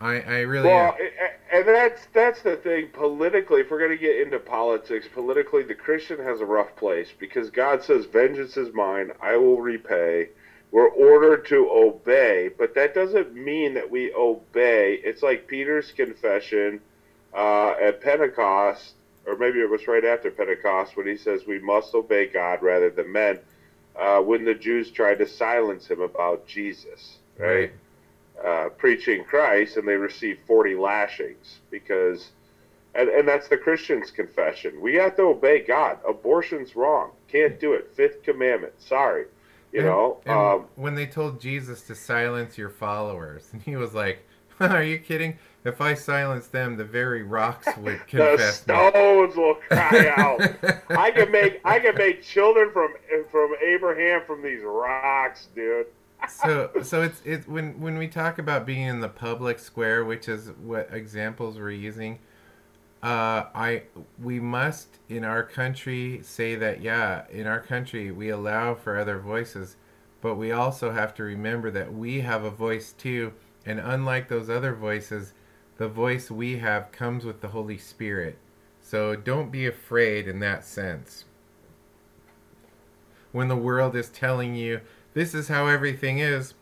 [0.00, 1.30] I I really well, am.
[1.52, 3.62] and that's that's the thing politically.
[3.62, 7.50] If we're going to get into politics, politically, the Christian has a rough place because
[7.50, 10.28] God says, "Vengeance is mine; I will repay."
[10.72, 15.00] We're ordered to obey, but that doesn't mean that we obey.
[15.02, 16.80] It's like Peter's confession
[17.34, 18.94] uh, at Pentecost,
[19.30, 22.90] or maybe it was right after Pentecost, when he says we must obey God rather
[22.90, 23.38] than men.
[23.98, 27.72] Uh, when the Jews tried to silence him about Jesus, right?
[28.44, 32.30] uh, preaching Christ, and they received 40 lashings because,
[32.94, 34.80] and, and that's the Christian's confession.
[34.80, 35.98] We have to obey God.
[36.08, 37.10] Abortion's wrong.
[37.28, 37.90] Can't do it.
[37.94, 38.72] Fifth commandment.
[38.78, 39.26] Sorry.
[39.72, 43.76] You And- know, and um, when they told Jesus to silence your followers, and he
[43.76, 44.24] was like,
[44.60, 45.38] "Are you kidding?
[45.64, 50.40] If I silence them, the very rocks would the confess me." stones will cry out.
[50.90, 52.94] I can make I can make children from
[53.30, 55.86] from Abraham from these rocks, dude.
[56.28, 60.28] so so it's it's when when we talk about being in the public square, which
[60.28, 62.18] is what examples we're using.
[63.02, 63.82] Uh, I
[64.22, 69.18] we must in our country say that yeah, in our country we allow for other
[69.18, 69.76] voices,
[70.20, 73.32] but we also have to remember that we have a voice too,
[73.64, 75.32] and unlike those other voices,
[75.80, 78.36] the voice we have comes with the Holy Spirit.
[78.82, 81.24] So don't be afraid in that sense.
[83.32, 84.82] When the world is telling you
[85.14, 86.52] this is how everything is,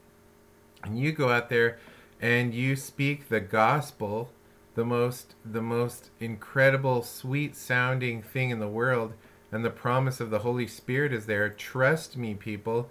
[0.84, 1.80] and you go out there
[2.20, 4.30] and you speak the gospel,
[4.76, 9.14] the most the most incredible sweet sounding thing in the world,
[9.50, 11.48] and the promise of the Holy Spirit is there.
[11.48, 12.88] Trust me, people.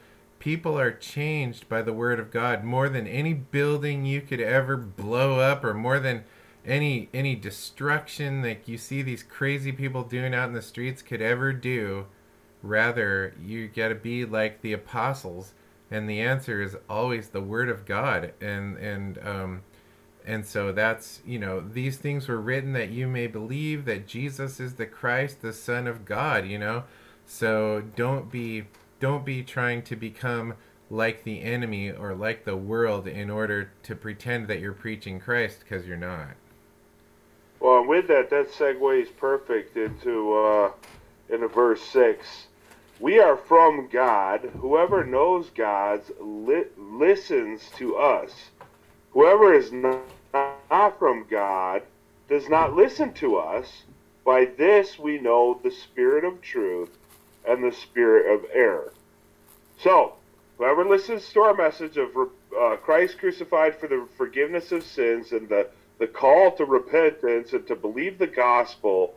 [0.48, 4.78] People are changed by the word of God more than any building you could ever
[4.78, 6.24] blow up or more than
[6.66, 11.22] any any destruction like you see these crazy people doing out in the streets could
[11.22, 12.06] ever do.
[12.64, 15.52] Rather, you got to be like the apostles,
[15.92, 18.32] and the answer is always the word of God.
[18.40, 19.64] And and um,
[20.26, 24.62] and so that's you know these things were written that you may believe that Jesus
[24.62, 26.48] is the Christ, the Son of God.
[26.48, 26.84] You know,
[27.26, 28.68] so don't be
[29.00, 30.56] don't be trying to become
[30.90, 35.60] like the enemy or like the world in order to pretend that you're preaching Christ
[35.60, 36.30] because you're not.
[37.60, 40.72] Well, with that, that segues perfect into uh,
[41.30, 42.48] into verse six.
[43.00, 44.50] We are from God.
[44.60, 48.32] Whoever knows God li- listens to us.
[49.12, 50.02] Whoever is not,
[50.34, 51.84] not from God
[52.30, 53.84] does not listen to us.
[54.26, 56.90] By this we know the spirit of truth
[57.48, 58.94] and the spirit of error.
[59.80, 60.14] So,
[60.58, 62.10] whoever listens to our message of
[62.60, 65.68] uh, Christ crucified for the forgiveness of sins and the
[66.00, 69.16] the call to repentance and to believe the gospel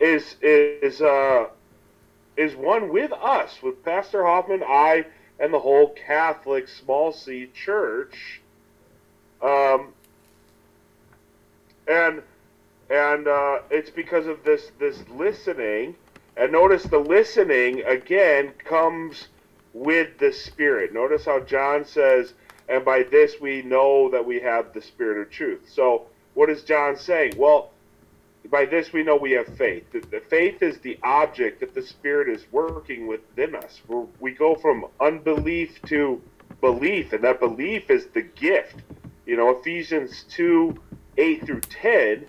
[0.00, 1.46] is is uh,
[2.36, 5.06] is one with us, with Pastor Hoffman, I,
[5.38, 8.40] and the whole Catholic small C church.
[9.42, 9.92] Um,
[11.88, 12.22] and
[12.90, 15.96] and uh, it's because of this this listening.
[16.36, 19.28] And notice the listening again comes
[19.74, 20.92] with the Spirit.
[20.92, 22.34] Notice how John says,
[22.68, 26.62] "And by this we know that we have the Spirit of truth." So what is
[26.62, 27.34] John saying?
[27.36, 27.70] Well,
[28.50, 29.90] by this we know we have faith.
[29.92, 33.80] The, the faith is the object that the Spirit is working within us.
[33.86, 36.20] We're, we go from unbelief to
[36.60, 38.76] belief, and that belief is the gift.
[39.26, 40.76] You know, Ephesians 2
[41.18, 42.26] 8 through 10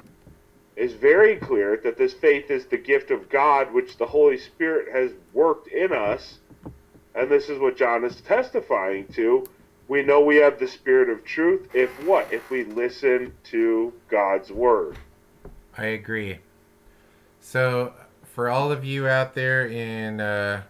[0.75, 4.91] is very clear that this faith is the gift of God, which the Holy Spirit
[4.91, 6.39] has worked in us.
[7.15, 9.45] And this is what John is testifying to.
[9.87, 12.31] We know we have the Spirit of truth if what?
[12.31, 14.97] If we listen to God's Word.
[15.77, 16.39] I agree.
[17.39, 17.93] So,
[18.23, 20.63] for all of you out there in uh,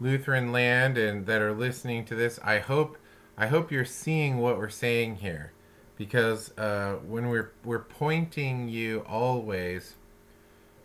[0.00, 2.96] Lutheran land and that are listening to this, I hope
[3.36, 5.52] I hope you're seeing what we're saying here,
[5.98, 9.96] because uh, when we're we're pointing you always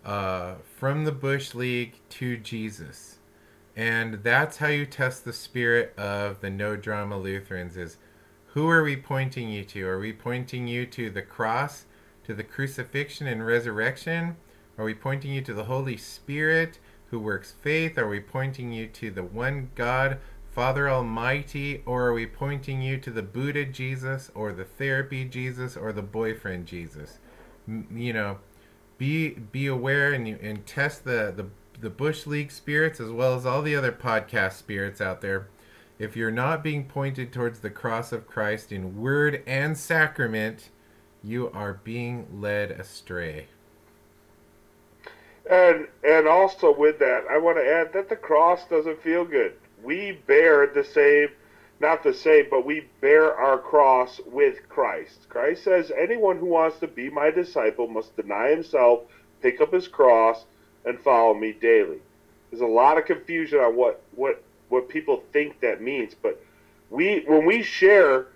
[0.03, 3.19] uh, from the Bush League to Jesus,
[3.75, 7.77] and that's how you test the spirit of the No Drama Lutherans.
[7.77, 7.97] Is
[8.47, 9.87] who are we pointing you to?
[9.87, 11.85] Are we pointing you to the cross?
[12.23, 14.37] to the crucifixion and resurrection,
[14.77, 16.79] Are we pointing you to the Holy Spirit
[17.11, 17.97] who works faith?
[17.97, 20.19] Are we pointing you to the one God,
[20.53, 21.81] Father Almighty?
[21.85, 26.01] Or are we pointing you to the Buddha Jesus or the therapy Jesus or the
[26.03, 27.17] boyfriend Jesus?
[27.67, 28.39] M- you know,
[28.97, 31.47] be be aware and and test the, the
[31.81, 35.47] the Bush League spirits as well as all the other podcast spirits out there.
[35.97, 40.69] If you're not being pointed towards the cross of Christ in word and sacrament,
[41.23, 43.47] you are being led astray.
[45.49, 49.53] And and also with that, I want to add that the cross doesn't feel good.
[49.83, 51.29] We bear the same,
[51.79, 55.27] not the same, but we bear our cross with Christ.
[55.29, 59.01] Christ says, anyone who wants to be my disciple must deny himself,
[59.41, 60.45] pick up his cross,
[60.85, 61.99] and follow me daily.
[62.49, 66.39] There's a lot of confusion on what what what people think that means, but
[66.89, 68.27] we when we share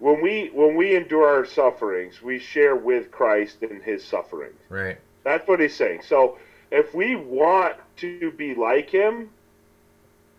[0.00, 4.58] when we when we endure our sufferings, we share with Christ in his sufferings.
[4.68, 4.98] Right.
[5.22, 6.02] That's what he's saying.
[6.02, 6.38] So
[6.70, 9.30] if we want to be like him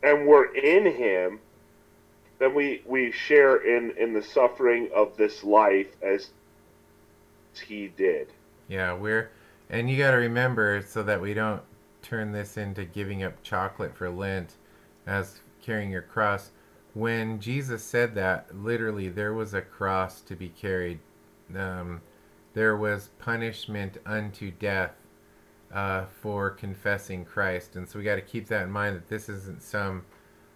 [0.03, 1.39] and we're in him,
[2.39, 6.29] then we, we share in, in the suffering of this life as
[7.65, 8.27] he did.
[8.67, 9.29] Yeah, we're
[9.69, 11.61] and you got to remember so that we don't
[12.01, 14.55] turn this into giving up chocolate for Lent
[15.07, 16.51] as carrying your cross.
[16.93, 20.99] When Jesus said that, literally there was a cross to be carried.
[21.55, 22.01] Um,
[22.53, 25.00] there was punishment unto death
[25.73, 27.75] uh, for confessing Christ.
[27.75, 30.03] And so we got to keep that in mind that this isn't some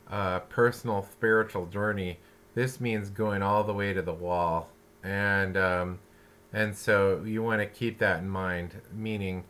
[0.09, 2.19] uh, personal spiritual journey.
[2.53, 4.69] This means going all the way to the wall.
[5.03, 5.99] And um,
[6.53, 9.43] and so you want to keep that in mind, meaning,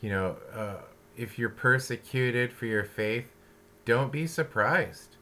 [0.00, 0.78] you know, uh,
[1.16, 3.34] if you're persecuted for your faith,
[3.84, 5.16] don't be surprised.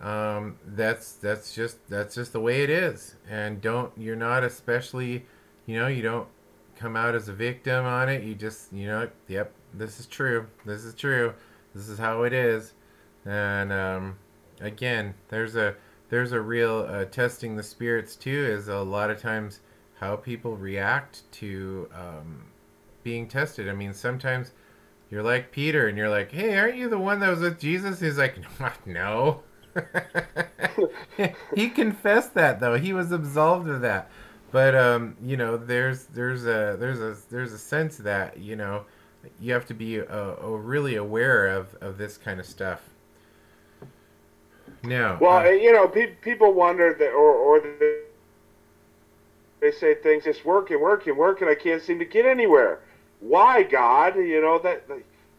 [0.00, 5.24] Um, that's that's just that's just the way it is, and don't you're not especially,
[5.64, 6.28] you know, you don't
[6.76, 8.22] come out as a victim on it.
[8.22, 10.46] You just you know, yep, this is true.
[10.64, 11.34] This is true.
[11.74, 12.72] This is how it is,
[13.24, 14.16] and um,
[14.60, 15.74] again, there's a
[16.08, 18.46] there's a real uh, testing the spirits too.
[18.48, 19.60] Is a lot of times
[19.98, 22.44] how people react to um,
[23.02, 23.68] being tested.
[23.68, 24.52] I mean, sometimes
[25.10, 28.00] you're like Peter and you're like, hey, aren't you the one that was with Jesus?
[28.00, 28.36] He's like,
[28.86, 29.42] no.
[31.54, 32.76] he confessed that though.
[32.76, 34.10] He was absolved of that.
[34.52, 38.84] But um, you know, there's there's a there's a there's a sense that you know
[39.40, 42.80] you have to be uh, really aware of of this kind of stuff.
[44.82, 48.02] Now, well, uh, you know, pe- people wonder that, or or the,
[49.60, 51.48] they say things it's working, working, working.
[51.48, 52.80] I can't seem to get anywhere.
[53.20, 54.16] Why, God?
[54.16, 54.86] You know that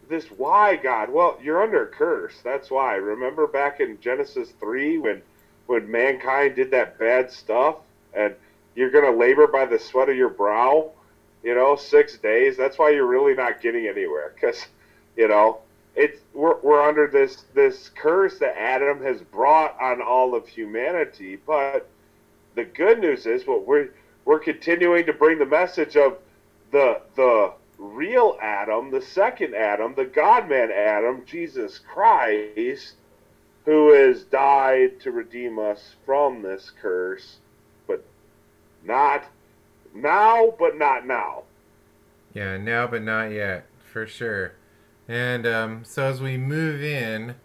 [0.10, 1.10] this why, God?
[1.10, 2.40] Well, you're under a curse.
[2.44, 2.96] That's why.
[2.96, 5.22] Remember back in Genesis three when
[5.68, 7.78] when mankind did that bad stuff,
[8.14, 8.36] and
[8.78, 10.92] you're gonna labor by the sweat of your brow.
[11.44, 12.56] You know, six days.
[12.58, 14.68] That's why you're really not getting anywhere, because
[15.16, 15.60] you know
[15.96, 21.40] it's we're, we're under this this curse that Adam has brought on all of humanity.
[21.46, 21.90] But
[22.56, 23.90] the good news is, what we're
[24.26, 26.18] we're continuing to bring the message of
[26.72, 32.94] the the real Adam, the second Adam, the God man Adam, Jesus Christ,
[33.66, 37.38] who has died to redeem us from this curse,
[38.88, 39.26] not
[39.94, 41.44] now, but not now.
[42.34, 44.54] Yeah, now but not yet, for sure.
[45.08, 47.36] And um, so as we move in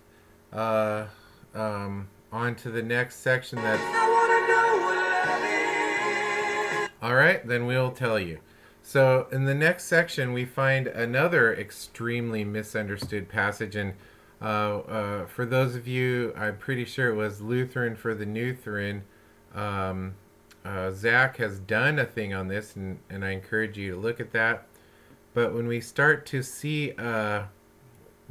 [0.52, 1.06] uh,
[1.54, 3.80] um, on to the next section that.
[7.02, 8.38] all right, then we'll tell you.
[8.84, 13.76] So, in the next section, we find another extremely misunderstood passage.
[13.76, 13.94] And
[14.40, 19.04] uh, uh, for those of you, I'm pretty sure it was Lutheran for the Lutheran.
[19.54, 20.14] Um,
[20.64, 24.20] uh, Zach has done a thing on this, and, and I encourage you to look
[24.20, 24.66] at that.
[25.34, 27.44] But when we start to see uh,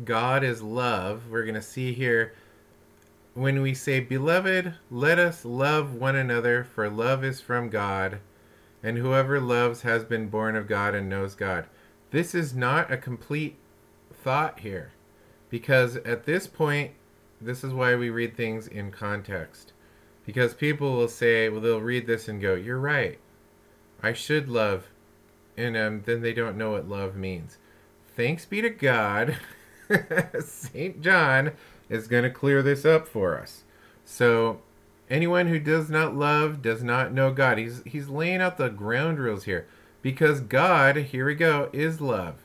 [0.06, 2.34] God is love, we're going to see here
[3.34, 8.20] when we say, Beloved, let us love one another, for love is from God
[8.84, 11.66] and whoever loves has been born of God and knows God.
[12.12, 13.56] This is not a complete
[14.24, 14.92] thought here,
[15.50, 16.92] because at this point,
[17.40, 19.74] this is why we read things in context.
[20.26, 23.20] Because people will say, well, they'll read this and go, You're right.
[24.04, 24.88] I should love.
[25.58, 27.58] And um, then they don't know what love means.
[28.16, 29.38] Thanks be to God,
[30.40, 31.02] St.
[31.02, 31.52] John
[31.90, 33.64] is going to clear this up for us.
[34.06, 34.62] So
[35.12, 37.58] Anyone who does not love does not know God.
[37.58, 39.68] He's he's laying out the ground rules here.
[40.02, 42.36] Because God, here we go, is love.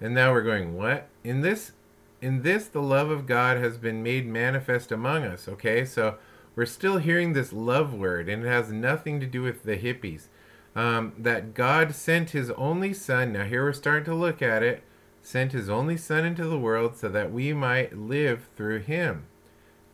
[0.00, 1.06] And now we're going, what?
[1.22, 1.72] In this
[2.20, 5.84] in this the love of God has been made manifest among us, okay?
[5.84, 6.16] So
[6.58, 10.26] we're still hearing this love word, and it has nothing to do with the hippies.
[10.74, 13.34] Um, that God sent his only son.
[13.34, 14.82] Now, here we're starting to look at it.
[15.22, 19.26] sent his only Son into the world so that we might live through him.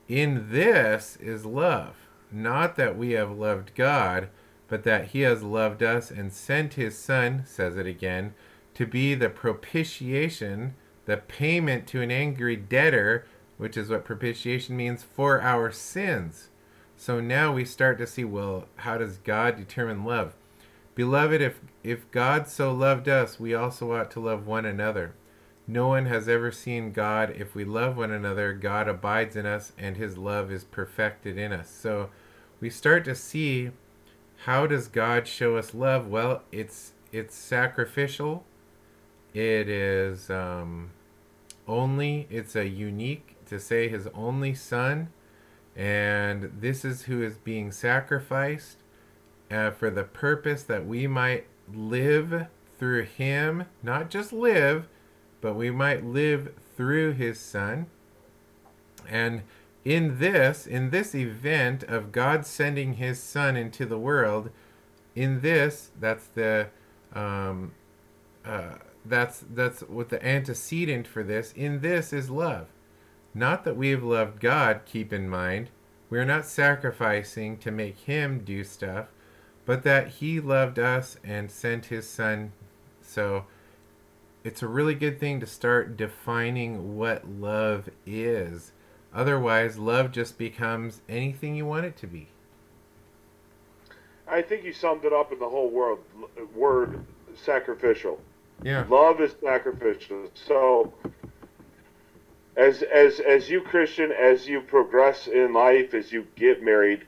[0.08, 1.96] In this is love,
[2.32, 4.30] not that we have loved God,
[4.66, 8.32] but that he has loved us and sent his Son, says it again,
[8.72, 13.26] to be the propitiation, the payment to an angry debtor,
[13.58, 16.48] which is what propitiation means, for our sins.
[17.04, 20.32] So now we start to see well, how does God determine love?
[20.94, 25.14] Beloved, if, if God so loved us, we also ought to love one another.
[25.66, 27.34] No one has ever seen God.
[27.36, 31.52] If we love one another, God abides in us and his love is perfected in
[31.52, 31.68] us.
[31.68, 32.08] So
[32.58, 33.72] we start to see
[34.44, 36.06] how does God show us love?
[36.06, 38.46] Well, it's it's sacrificial.
[39.34, 40.92] It is um,
[41.68, 42.26] only.
[42.30, 45.08] It's a unique to say His only Son,
[45.76, 48.78] and this is who is being sacrificed
[49.50, 52.46] uh, for the purpose that we might live
[52.78, 54.88] through Him, not just live,
[55.40, 57.86] but we might live through His Son.
[59.08, 59.42] And
[59.84, 64.50] in this, in this event of God sending His Son into the world,
[65.14, 66.68] in this, that's the
[67.14, 67.72] um,
[68.44, 71.52] uh, that's that's what the antecedent for this.
[71.52, 72.68] In this is love,
[73.34, 74.82] not that we have loved God.
[74.86, 75.70] Keep in mind,
[76.08, 79.08] we are not sacrificing to make Him do stuff,
[79.66, 82.52] but that He loved us and sent His Son.
[83.02, 83.46] So
[84.44, 88.72] it's a really good thing to start defining what love is
[89.14, 92.26] Otherwise, love just becomes anything you want it to be.
[94.26, 96.00] I think you summed it up in the whole world
[96.54, 97.04] word
[97.34, 98.20] sacrificial.
[98.62, 98.84] Yeah.
[98.88, 100.30] Love is sacrificial.
[100.34, 100.92] So
[102.56, 107.04] as as as you Christian, as you progress in life, as you get married,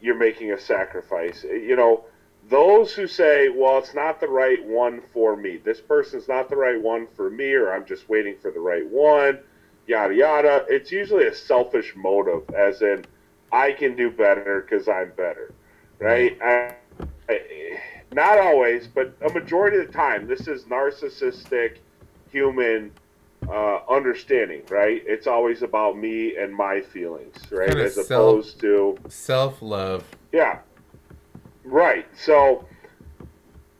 [0.00, 1.44] you're making a sacrifice.
[1.44, 2.04] You know,
[2.48, 5.58] those who say, "Well, it's not the right one for me.
[5.58, 8.86] This person's not the right one for me," or "I'm just waiting for the right
[8.86, 9.40] one."
[9.90, 10.64] yada yada.
[10.68, 13.04] It's usually a selfish motive, as in
[13.52, 15.52] I can do better because I'm better,
[15.98, 16.38] right?
[16.38, 17.04] Mm-hmm.
[17.28, 17.80] I, I,
[18.12, 21.78] not always, but a majority of the time, this is narcissistic
[22.30, 22.92] human
[23.48, 25.02] uh, understanding, right?
[25.06, 27.76] It's always about me and my feelings, right?
[27.76, 30.04] As self- opposed to Self love.
[30.32, 30.60] yeah.
[31.64, 32.06] Right.
[32.16, 32.64] So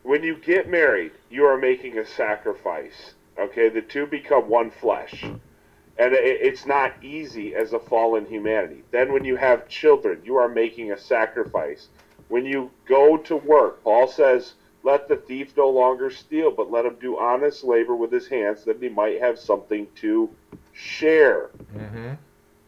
[0.03, 3.15] when you get married, you are making a sacrifice.
[3.39, 5.23] Okay, the two become one flesh.
[5.23, 8.83] And it, it's not easy as a fallen humanity.
[8.91, 11.89] Then when you have children, you are making a sacrifice.
[12.29, 16.87] When you go to work, Paul says, let the thief no longer steal, but let
[16.87, 20.31] him do honest labor with his hands that he might have something to
[20.73, 21.51] share.
[21.75, 22.13] Mm-hmm.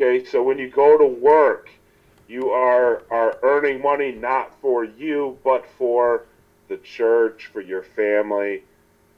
[0.01, 1.71] Okay, so when you go to work,
[2.29, 6.25] you are are earning money not for you, but for
[6.69, 8.63] the church, for your family.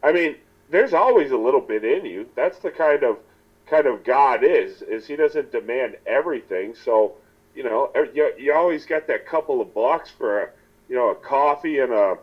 [0.03, 0.37] I mean,
[0.71, 2.29] there's always a little bit in you.
[2.35, 3.19] That's the kind of
[3.67, 4.83] kind of God is.
[4.83, 6.75] Is He doesn't demand everything.
[6.75, 7.15] So
[7.55, 10.49] you know, er, you, you always got that couple of bucks for a
[10.89, 12.19] you know a coffee and a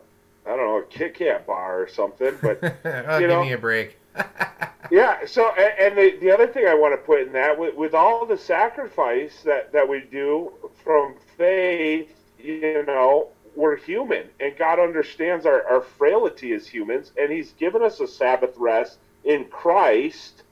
[0.46, 2.34] I don't know a Kit Kat bar or something.
[2.42, 3.98] But oh, You give know- me a break.
[4.90, 5.24] Yeah.
[5.24, 7.94] So, a- and the, the other thing I want to put in that, with, with
[7.94, 10.52] all the sacrifice that, that we do
[10.84, 17.32] from faith, you know, we're human, and God understands our, our frailty as humans, and
[17.32, 20.42] He's given us a Sabbath rest in Christ,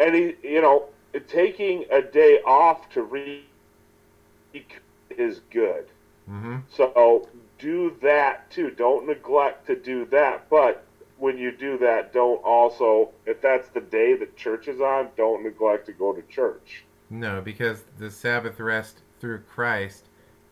[0.00, 0.86] and He, you know,
[1.28, 3.44] taking a day off to read
[5.10, 5.86] is good.
[6.28, 6.56] mm-hmm.
[6.74, 7.28] So
[7.60, 8.70] do that too.
[8.70, 10.48] Don't neglect to do that.
[10.48, 10.84] But
[11.18, 15.42] when you do that, don't also, if that's the day that church is on, don't
[15.42, 16.84] neglect to go to church.
[17.10, 20.04] No, because the Sabbath rest through Christ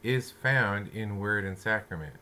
[0.02, 2.14] is found in word and sacrament.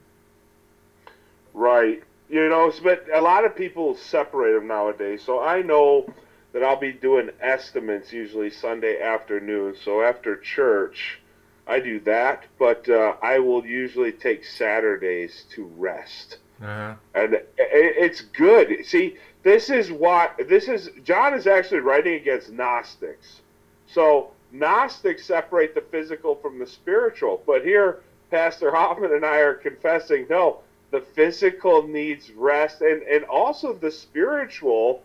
[1.53, 2.03] Right.
[2.29, 5.23] You know, but a lot of people separate them nowadays.
[5.25, 6.13] So I know
[6.53, 9.77] that I'll be doing estimates usually Sunday afternoon.
[9.83, 11.21] So after church,
[11.67, 12.45] I do that.
[12.59, 16.39] But uh, I will usually take Saturdays to rest.
[16.63, 16.95] Uh-huh.
[17.15, 18.87] and it, it's good.
[18.87, 20.91] See, this is what this is.
[21.05, 23.43] John is actually writing against Gnostics.
[23.87, 28.01] So Gnostics separate the physical from the spiritual, but here
[28.31, 30.61] Pastor Hoffman and I are confessing no,
[30.91, 35.03] the physical needs rest, and and also the spiritual.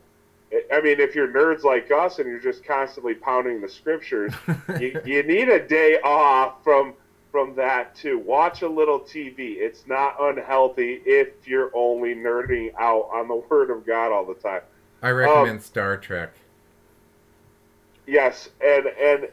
[0.72, 4.34] I mean, if you're nerds like us and you're just constantly pounding the scriptures,
[4.80, 6.94] you, you need a day off from
[7.32, 8.20] from that too.
[8.20, 9.56] Watch a little TV.
[9.58, 14.34] It's not unhealthy if you're only nerding out on the Word of God all the
[14.34, 14.62] time.
[15.02, 16.34] I recommend um, Star Trek.
[18.06, 19.30] Yes, and and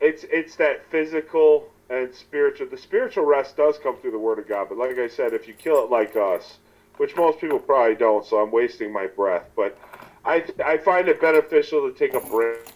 [0.00, 2.68] it's it's that physical and spiritual.
[2.68, 5.48] The spiritual rest does come through the Word of God, but like I said, if
[5.48, 6.58] you kill it like us,
[6.98, 8.26] which most people probably don't.
[8.26, 9.44] So I'm wasting my breath.
[9.56, 9.78] But
[10.24, 12.74] I I find it beneficial to take a break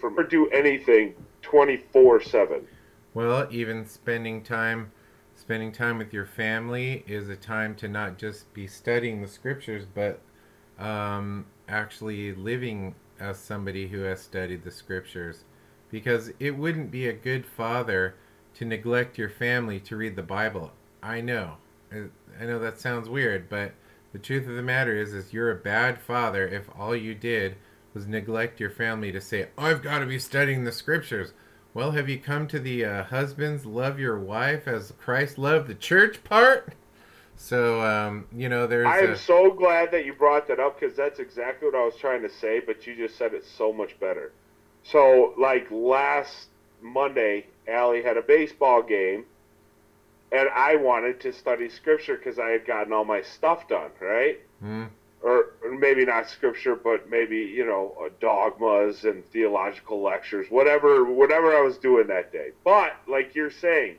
[0.00, 2.66] from or do anything 24 seven.
[3.14, 4.92] Well, even spending time
[5.34, 9.84] spending time with your family is a time to not just be studying the scriptures,
[9.92, 10.20] but
[10.78, 15.44] um, actually living as somebody who has studied the scriptures.
[15.90, 18.14] Because it wouldn't be a good father
[18.54, 20.72] to neglect your family to read the Bible.
[21.02, 21.56] I know.
[21.92, 23.72] I know that sounds weird, but
[24.12, 27.56] the truth of the matter is is you're a bad father if all you did
[27.94, 31.32] was neglect your family to say, "I've got to be studying the scriptures."
[31.74, 35.74] Well, have you come to the uh, husbands love your wife as Christ loved the
[35.74, 36.74] church part?
[37.36, 38.86] So, um, you know, there's.
[38.86, 39.16] I am a...
[39.16, 42.28] so glad that you brought that up because that's exactly what I was trying to
[42.28, 44.32] say, but you just said it so much better.
[44.82, 46.48] So, like last
[46.82, 49.24] Monday, Allie had a baseball game,
[50.32, 54.40] and I wanted to study scripture because I had gotten all my stuff done, right?
[54.64, 54.88] Mm.
[55.22, 61.04] Or, or maybe not scripture, but maybe you know uh, dogmas and theological lectures, whatever,
[61.04, 62.50] whatever I was doing that day.
[62.64, 63.98] But like you're saying,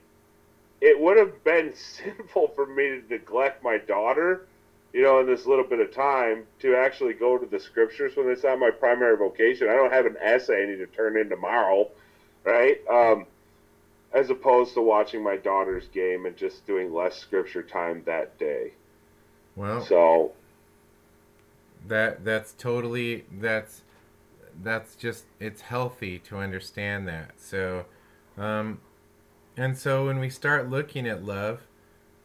[0.82, 4.48] it would have been sinful for me to neglect my daughter,
[4.92, 8.28] you know, in this little bit of time to actually go to the scriptures when
[8.30, 9.70] it's not my primary vocation.
[9.70, 11.90] I don't have an essay I need to turn in tomorrow,
[12.44, 12.80] right?
[12.90, 13.28] Um,
[14.14, 18.74] as opposed to watching my daughter's game and just doing less scripture time that day.
[19.56, 20.34] Well, so
[21.88, 23.82] that that's totally that's
[24.62, 27.32] that's just it's healthy to understand that.
[27.38, 27.86] So,
[28.38, 28.80] um,
[29.58, 31.62] and so when we start looking at love,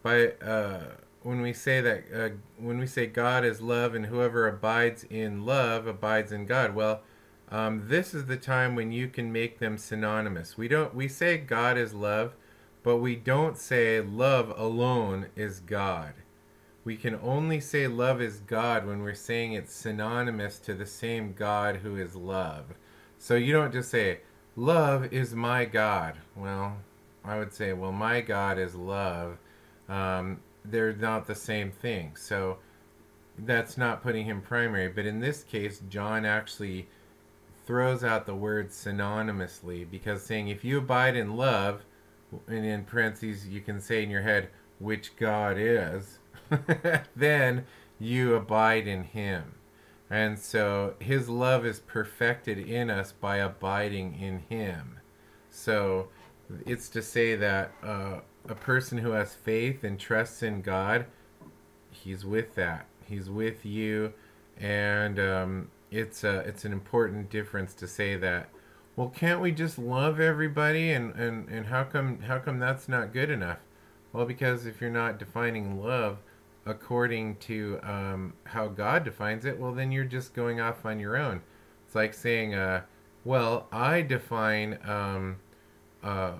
[0.03, 0.83] by uh,
[1.23, 2.29] when we say that uh,
[2.59, 7.03] when we say God is love and whoever abides in love abides in God, well,
[7.51, 10.59] um, this is the time when you can make them synonymous.
[10.59, 12.35] We don't we say God is love,
[12.83, 16.13] but we don't say love alone is God.
[16.85, 21.35] We can only say love is God when we're saying it's synonymous to the same
[21.35, 22.65] God who is love.
[23.19, 24.21] So you don't just say
[24.57, 26.17] love is my God.
[26.35, 26.79] Well,
[27.25, 29.39] I would say, well, my God is love.
[29.89, 32.17] Um, they're not the same thing.
[32.17, 32.59] So
[33.39, 34.89] that's not putting him primary.
[34.89, 36.89] But in this case, John actually
[37.69, 41.85] throws out the word synonymously because saying if you abide in love,
[42.47, 44.49] and in parentheses you can say in your head
[44.79, 46.19] which God is,
[47.15, 47.67] then
[47.99, 49.57] you abide in Him.
[50.09, 55.01] And so His love is perfected in us by abiding in Him.
[55.51, 56.09] So
[56.65, 61.05] it's to say that uh, a person who has faith and trusts in God,
[61.91, 62.87] He's with that.
[63.05, 64.15] He's with you,
[64.59, 68.49] and um, it's a, it's an important difference to say that.
[68.97, 73.13] Well, can't we just love everybody, and, and, and how come how come that's not
[73.13, 73.59] good enough?
[74.13, 76.19] Well, because if you're not defining love
[76.67, 81.17] according to um, how God defines it, well, then you're just going off on your
[81.17, 81.43] own.
[81.87, 82.83] It's like saying, uh,
[83.25, 85.37] well, I define um,
[86.03, 86.33] uh,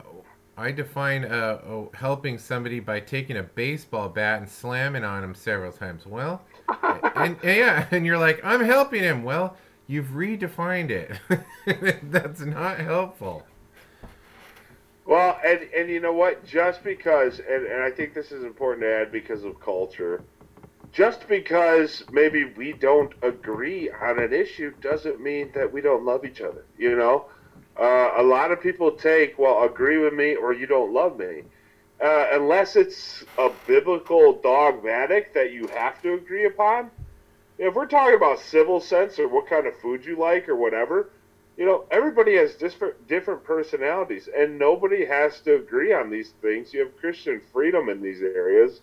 [0.59, 5.33] I define uh, oh, helping somebody by taking a baseball bat and slamming on him
[5.33, 6.05] several times.
[6.05, 6.43] Well,
[6.83, 9.23] and, and yeah, and you're like, I'm helping him.
[9.23, 9.57] Well,
[9.87, 11.13] you've redefined it.
[12.11, 13.45] That's not helpful.
[15.07, 16.45] Well, and and you know what?
[16.45, 20.25] Just because, and, and I think this is important to add because of culture.
[20.91, 26.25] Just because maybe we don't agree on an issue doesn't mean that we don't love
[26.25, 26.65] each other.
[26.77, 27.27] You know,
[27.79, 31.43] uh, a lot of people take, well, agree with me or you don't love me.
[32.01, 36.91] Uh, unless it's a biblical dogmatic that you have to agree upon.
[37.59, 41.09] If we're talking about civil sense or what kind of food you like or whatever,
[41.57, 46.73] you know, everybody has different different personalities, and nobody has to agree on these things.
[46.73, 48.81] You have Christian freedom in these areas,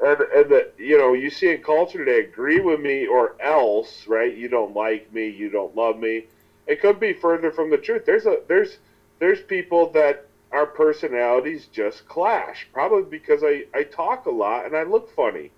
[0.00, 4.06] and and that you know you see in culture today, agree with me or else,
[4.06, 4.32] right?
[4.34, 6.24] You don't like me, you don't love me.
[6.66, 8.04] It could be further from the truth.
[8.06, 8.78] There's a there's
[9.18, 14.76] there's people that our personalities just clash, probably because I I talk a lot and
[14.76, 15.50] I look funny.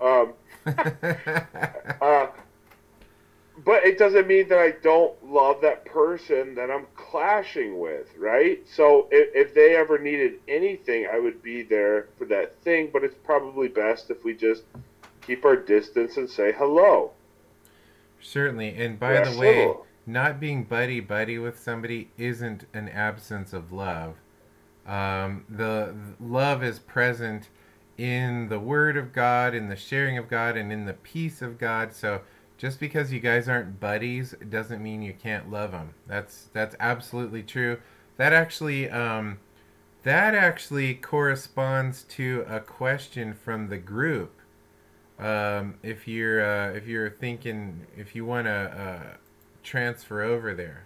[0.00, 0.32] Um,
[0.66, 2.26] uh,
[3.64, 8.66] but it doesn't mean that I don't love that person that I'm clashing with, right?
[8.66, 12.90] So if, if they ever needed anything, I would be there for that thing.
[12.92, 14.62] But it's probably best if we just
[15.24, 17.12] keep our distance and say hello.
[18.20, 19.72] Certainly, and by the way,
[20.06, 24.16] not being buddy buddy with somebody isn't an absence of love.
[24.86, 27.48] Um, the, the love is present
[27.96, 31.58] in the Word of God, in the sharing of God, and in the peace of
[31.58, 31.92] God.
[31.94, 32.22] So
[32.58, 35.94] just because you guys aren't buddies doesn't mean you can't love them.
[36.06, 37.78] That's that's absolutely true.
[38.16, 39.38] That actually um,
[40.02, 44.40] that actually corresponds to a question from the group
[45.18, 49.16] um, if you're uh, if you're thinking if you want to uh,
[49.62, 50.84] transfer over there,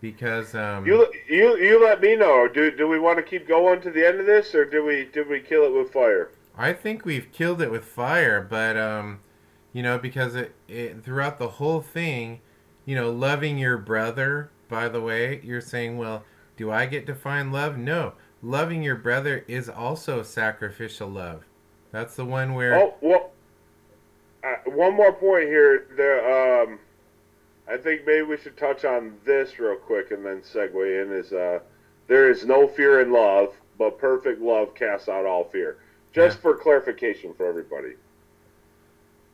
[0.00, 2.48] because um, You you you let me know.
[2.48, 5.08] Do do we want to keep going to the end of this, or do we
[5.12, 6.30] did we kill it with fire?
[6.56, 9.20] I think we've killed it with fire, but um,
[9.72, 12.40] you know, because it, it throughout the whole thing,
[12.84, 14.50] you know, loving your brother.
[14.68, 16.24] By the way, you're saying, well,
[16.56, 17.76] do I get to find love?
[17.76, 21.44] No, loving your brother is also sacrificial love.
[21.90, 22.74] That's the one where.
[22.78, 23.30] Oh well.
[24.42, 25.86] Uh, one more point here.
[25.96, 26.78] There, um,
[27.70, 31.12] I think maybe we should touch on this real quick and then segue in.
[31.12, 31.60] Is uh,
[32.08, 35.78] there is no fear in love, but perfect love casts out all fear.
[36.12, 36.42] Just Yeah.
[36.42, 37.94] for clarification for everybody.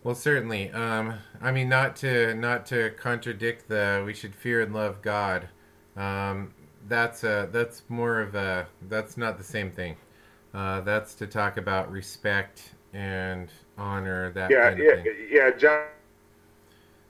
[0.03, 0.70] Well, certainly.
[0.70, 5.49] Um, I mean, not to not to contradict the we should fear and love God.
[5.97, 6.55] Um,
[6.89, 9.97] that's a that's more of a that's not the same thing.
[10.55, 15.07] Uh, that's to talk about respect and honor that Yeah, kind of yeah, thing.
[15.30, 15.51] yeah.
[15.51, 15.87] John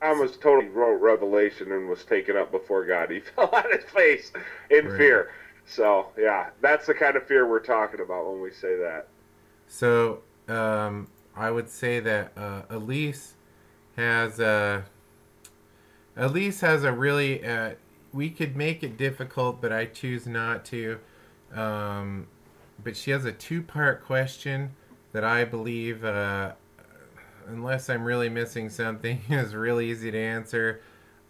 [0.01, 3.11] Thomas totally wrote Revelation and was taken up before God.
[3.12, 4.32] He fell on his face
[4.70, 4.97] in Right.
[4.97, 5.32] fear.
[5.64, 9.09] So yeah, that's the kind of fear we're talking about when we say that.
[9.66, 13.34] So um, I would say that uh, Elise
[13.97, 14.84] has a
[16.16, 17.72] Elise has a really uh,
[18.12, 20.99] we could make it difficult, but I choose not to.
[21.53, 22.26] Um,
[22.82, 24.74] but she has a two-part question
[25.12, 26.53] that I believe, uh,
[27.49, 30.80] unless I'm really missing something, is really easy to answer.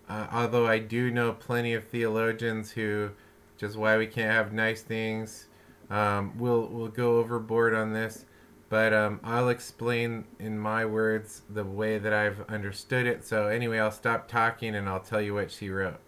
[0.09, 3.11] Uh, although I do know plenty of theologians who,
[3.57, 5.49] just why we can't have nice things,
[5.91, 8.25] um, we'll we'll go overboard on this.
[8.69, 13.25] But um, I'll explain in my words the way that I've understood it.
[13.25, 16.01] So anyway, I'll stop talking and I'll tell you what she wrote.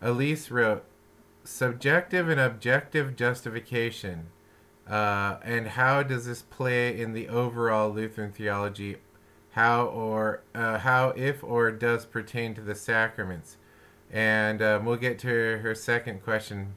[0.00, 0.84] Elise wrote,
[1.44, 4.28] "Subjective and objective justification."
[4.88, 8.98] Uh, and how does this play in the overall Lutheran theology?
[9.54, 13.56] How or uh, how if or does pertain to the sacraments?
[14.10, 16.74] And um, we'll get to her second question.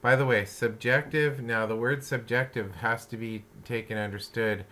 [0.00, 1.42] By the way, subjective.
[1.42, 4.64] Now the word subjective has to be taken understood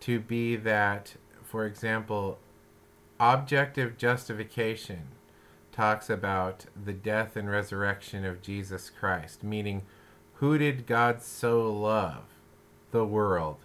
[0.00, 2.38] to be that, for example,
[3.18, 5.08] objective justification
[5.72, 9.82] talks about the death and resurrection of Jesus Christ, meaning
[10.34, 12.24] who did God so love?
[12.90, 13.64] The world.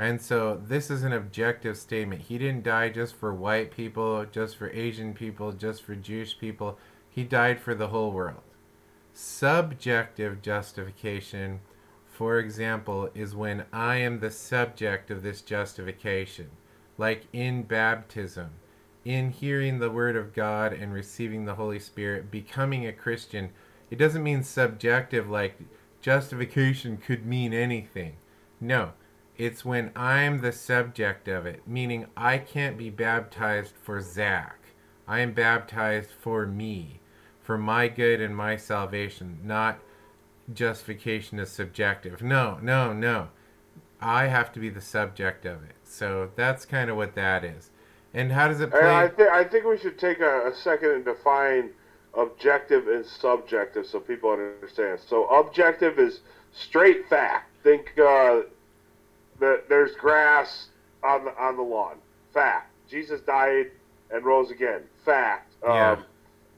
[0.00, 2.22] And so this is an objective statement.
[2.22, 6.78] He didn't die just for white people, just for Asian people, just for Jewish people.
[7.10, 8.40] He died for the whole world.
[9.12, 11.60] Subjective justification,
[12.06, 16.48] for example, is when I am the subject of this justification,
[16.96, 18.52] like in baptism,
[19.04, 23.50] in hearing the word of God and receiving the Holy Spirit, becoming a Christian.
[23.90, 25.58] It doesn't mean subjective like
[26.00, 28.16] justification could mean anything.
[28.62, 28.92] No,
[29.40, 34.58] it's when I'm the subject of it, meaning I can't be baptized for Zach.
[35.08, 37.00] I am baptized for me,
[37.40, 39.78] for my good and my salvation, not
[40.52, 42.20] justification is subjective.
[42.20, 43.28] No, no, no.
[43.98, 45.76] I have to be the subject of it.
[45.84, 47.70] So that's kind of what that is.
[48.12, 49.16] And how does it And I play?
[49.16, 51.70] think I think we should take a, a second and define
[52.12, 55.00] objective and subjective so people understand.
[55.00, 56.20] So objective is
[56.52, 57.46] straight fact.
[57.62, 58.40] Think uh,
[59.40, 60.68] that there's grass
[61.02, 61.96] on the on the lawn.
[62.32, 62.70] Fact.
[62.88, 63.70] Jesus died
[64.10, 64.82] and rose again.
[65.04, 65.52] Fact.
[65.62, 65.92] Yeah.
[65.92, 66.04] Um,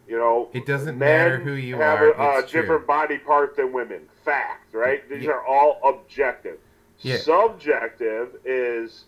[0.09, 2.61] you know, It doesn't matter who you have are, a, a true.
[2.61, 4.09] different body part than women.
[4.25, 5.09] Fact, right?
[5.09, 5.31] These Yeah.
[5.33, 6.59] are all objective.
[7.01, 7.19] Yeah.
[7.19, 9.05] Subjective is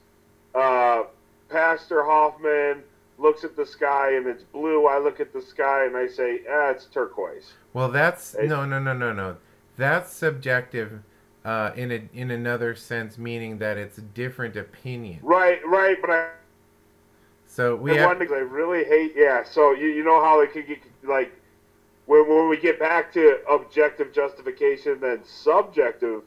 [0.55, 1.05] uh,
[1.49, 2.83] Pastor Hoffman
[3.19, 4.87] looks at the sky and it's blue.
[4.87, 7.53] I look at the sky and I say, ah, it's turquoise.
[7.73, 9.37] Well, that's no, no, no, no, no.
[9.77, 11.01] That's subjective
[11.45, 15.21] uh, in a in another sense, meaning that it's a different opinion.
[15.23, 16.31] Right, right, but I,
[17.47, 19.45] So we have one thing I really hate, yeah.
[19.45, 21.33] So you, you know how it could get like
[22.07, 26.23] when when we get back to objective justification, then subjective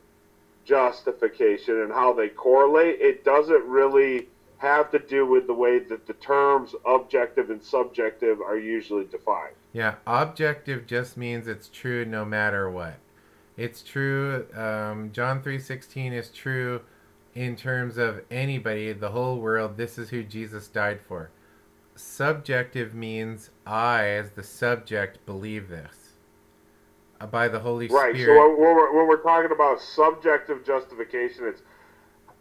[0.65, 2.99] justification and how they correlate.
[3.01, 8.41] It doesn't really have to do with the way that the terms objective and subjective
[8.41, 9.55] are usually defined.
[9.71, 12.95] Yeah, objective just means it's true no matter what.
[13.57, 14.45] It's true.
[14.55, 16.81] Um, John three sixteen is true
[17.33, 19.77] in terms of anybody, the whole world.
[19.77, 21.31] This is who Jesus died for.
[21.95, 26.13] Subjective means I, as the subject, believe this
[27.19, 28.13] uh, by the Holy Right.
[28.15, 28.39] Spirit.
[28.39, 28.45] Right.
[28.45, 31.61] So when we're, when we're talking about subjective justification, it's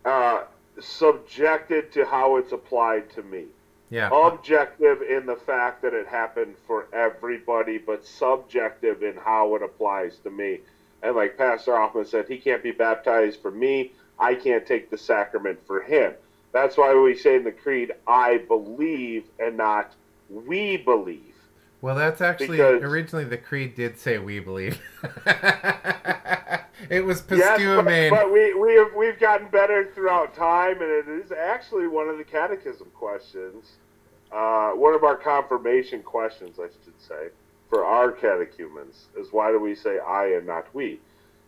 [0.04, 0.44] uh,
[0.78, 3.46] subjected to how it's applied to me.
[3.88, 9.62] yeah, Objective in the fact that it happened for everybody, but subjective in how it
[9.62, 10.60] applies to me.
[11.02, 13.92] And like Pastor Hoffman said, he can't be baptized for me.
[14.18, 16.14] I can't take the sacrament for him.
[16.52, 19.92] That's why we say in the creed, "I believe," and not
[20.30, 21.34] "we believe."
[21.82, 24.80] Well, that's actually Because- originally the creed did say we believe.
[26.88, 31.08] it was Yes, but, but we we have we've gotten better throughout time, and it
[31.08, 33.72] is actually one of the catechism questions,
[34.32, 37.28] uh, one of our confirmation questions, I should say,
[37.68, 41.00] for our catechumens is why do we say I and not we?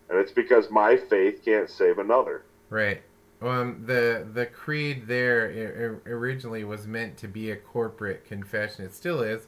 [0.08, 2.42] And it's because my faith can't save another.
[2.70, 3.02] Right.
[3.40, 8.84] Um, the the creed there originally was meant to be a corporate confession.
[8.84, 9.46] It still is.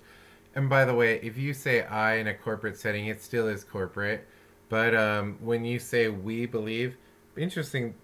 [0.54, 3.64] And by the way, if you say I in a corporate setting, it still is
[3.64, 4.26] corporate.
[4.68, 6.96] But um, when you say we believe,
[7.36, 7.94] interesting.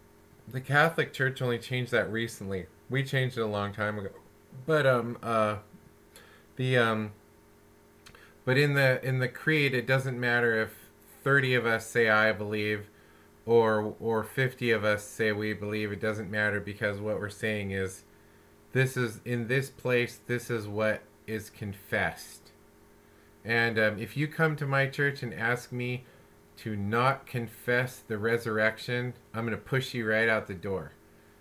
[0.49, 2.67] The Catholic Church only changed that recently.
[2.89, 4.11] We changed it a long time ago.
[4.65, 5.57] But um uh,
[6.57, 7.13] the um,
[8.47, 10.71] but in the in the creed, it doesn't matter if
[11.23, 12.89] thirty of us say I believe
[13.45, 15.93] or or 50 of us say we believe.
[15.93, 18.05] It doesn't matter because what we're saying is
[18.73, 22.53] this is in this place this is what is confessed.
[23.45, 26.05] And um, if you come to my church and ask me
[26.59, 30.93] to not confess the resurrection i'm going to push you right out the door.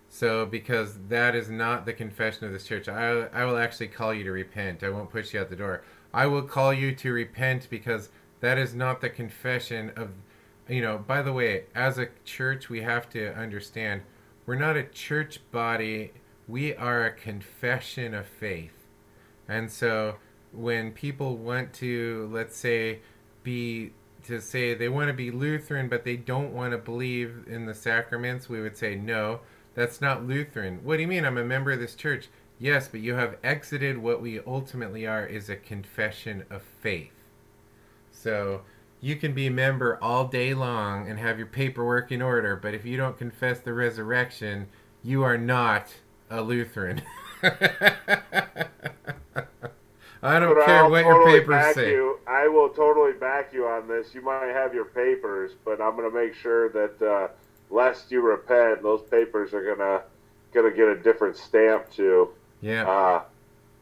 [0.09, 2.87] So because that is not the confession of this church.
[2.87, 4.83] I, I will actually call you to repent.
[4.83, 5.83] I won't push you out the door
[6.15, 8.09] i will call you to repent because
[8.39, 10.09] that is not the confession of
[10.67, 14.01] you know, by the way, as a church, we have to understand
[14.45, 16.13] we're not a church body,
[16.47, 18.87] we are a confession of faith.
[19.47, 20.15] And so
[20.51, 22.99] when people want to, let's say,
[23.43, 23.91] be
[24.25, 27.75] to say they want to be Lutheran, but they don't want to believe in the
[27.75, 29.41] sacraments, we would say, no,
[29.75, 30.79] that's not Lutheran.
[30.83, 31.25] What do you mean?
[31.25, 32.29] I'm a member of this church.
[32.59, 37.11] Yes, but you have exited what we ultimately are is a confession of faith.
[38.11, 38.61] So
[39.01, 42.73] you can be a member all day long and have your paperwork in order, but
[42.73, 44.67] if you don't confess the resurrection,
[45.03, 45.95] you are not
[46.29, 47.01] a Lutheran.
[50.23, 51.91] I don't But care I'll what your papers say.
[51.91, 52.19] You.
[52.27, 54.13] I will totally back you on this.
[54.15, 57.27] You might have your papers, but I'm going to make sure that uh,
[57.69, 60.03] lest you repent, those papers are gonna
[60.53, 62.29] gonna get a different stamp to
[62.65, 62.87] Yeah.
[62.89, 63.21] uh,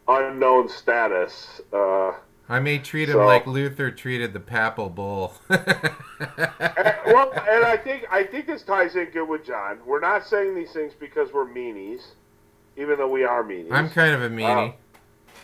[0.10, 1.62] unknown status.
[1.72, 2.12] Uh,
[2.50, 5.34] I may treat him so- like Luther treated the papal bull.
[5.50, 5.62] and-
[7.08, 9.80] well, and I think I think this ties in good with John.
[9.86, 12.02] We're not saying these things because we're meanies,
[12.76, 13.72] even though we are meanies.
[13.72, 14.74] I'm kind of a meanie.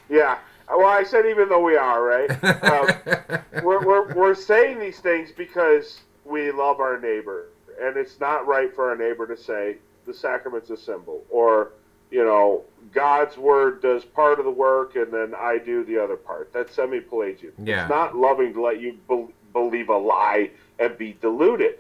[0.09, 0.39] yeah.
[0.69, 2.29] Well, I said even though we are right.
[3.53, 7.47] Um, we're, we're, we're saying these things because we love our neighbor,
[7.81, 11.71] and it's not right for our neighbor to say the sacrament's a symbol, or
[12.11, 16.15] you know, God's word does part of the work, and then I do the other
[16.15, 16.51] part.
[16.53, 17.53] That's semi-Pelagian.
[17.63, 17.83] Yeah.
[17.83, 21.79] It's not loving to let you be- believe a lie and be deluded.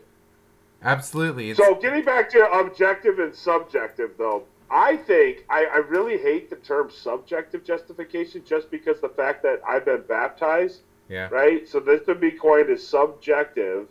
[0.83, 1.49] Absolutely.
[1.49, 6.49] It's, So, getting back to objective and subjective, though, I think I, I really hate
[6.49, 11.27] the term subjective justification just because the fact that I've been baptized yeah.
[11.29, 11.67] right?
[11.67, 13.87] So this would be coined as subjective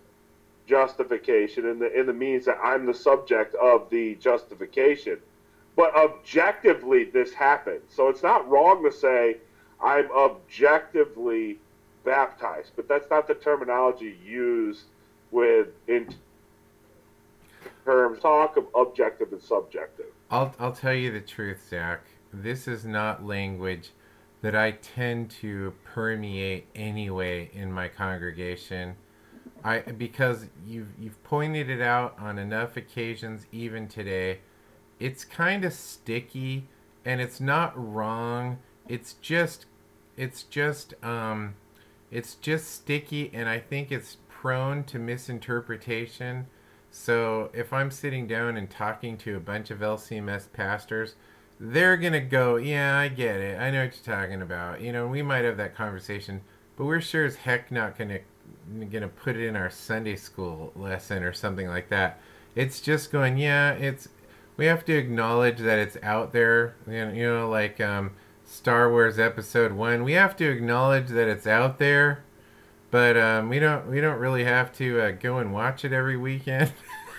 [0.66, 5.18] justification in the in the means that I'm the subject of the justification.
[5.78, 7.82] But objectively this happened.
[7.88, 9.36] So it's not wrong to say
[9.80, 11.60] I'm objectively
[12.04, 14.86] baptized, but that's not the terminology used
[15.30, 16.12] with in
[17.84, 20.06] terms talk of objective and subjective.
[20.32, 22.00] I'll I'll tell you the truth, Zach.
[22.32, 23.90] This is not language
[24.42, 28.96] that I tend to permeate anyway in my congregation.
[29.62, 34.40] I because you've you've pointed it out on enough occasions, even today.
[34.98, 36.66] It's kind of sticky,
[37.04, 38.58] and it's not wrong.
[38.88, 39.66] It's just
[40.16, 41.54] it's just um,
[42.10, 46.46] it's just sticky, and I think it's prone to misinterpretation.
[46.90, 51.14] So if I'm sitting down and talking to a bunch of LCMS pastors,
[51.60, 53.60] they're gonna go, "Yeah, I get it.
[53.60, 56.40] I know what you're talking about." You know, we might have that conversation,
[56.76, 58.20] but we're sure as heck not gonna
[58.90, 62.20] gonna put it in our Sunday school lesson or something like that.
[62.54, 64.08] It's just going, yeah, it's.
[64.58, 66.74] We have to acknowledge that it's out there.
[66.86, 68.10] You know, like um,
[68.44, 70.04] Star Wars Episode One.
[70.04, 72.24] We have to acknowledge that it's out there
[72.90, 76.16] but um, we don't we don't really have to uh, go and watch it every
[76.16, 76.72] weekend.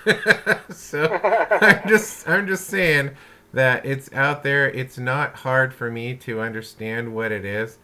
[0.69, 1.19] so
[1.61, 3.11] I'm just I'm just saying
[3.53, 4.69] that it's out there.
[4.69, 7.77] It's not hard for me to understand what it is,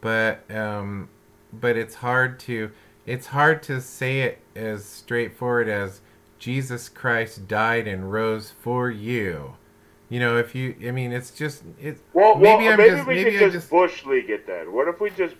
[0.00, 1.08] but um,
[1.52, 2.70] but it's hard to
[3.06, 6.00] it's hard to say it as straightforward as
[6.42, 9.54] Jesus Christ died and rose for you.
[10.08, 13.06] You know, if you, I mean, it's just, it's Well, maybe well, I'm maybe just,
[13.06, 14.72] we maybe could I'm just just, bush league it then.
[14.72, 15.36] What if we just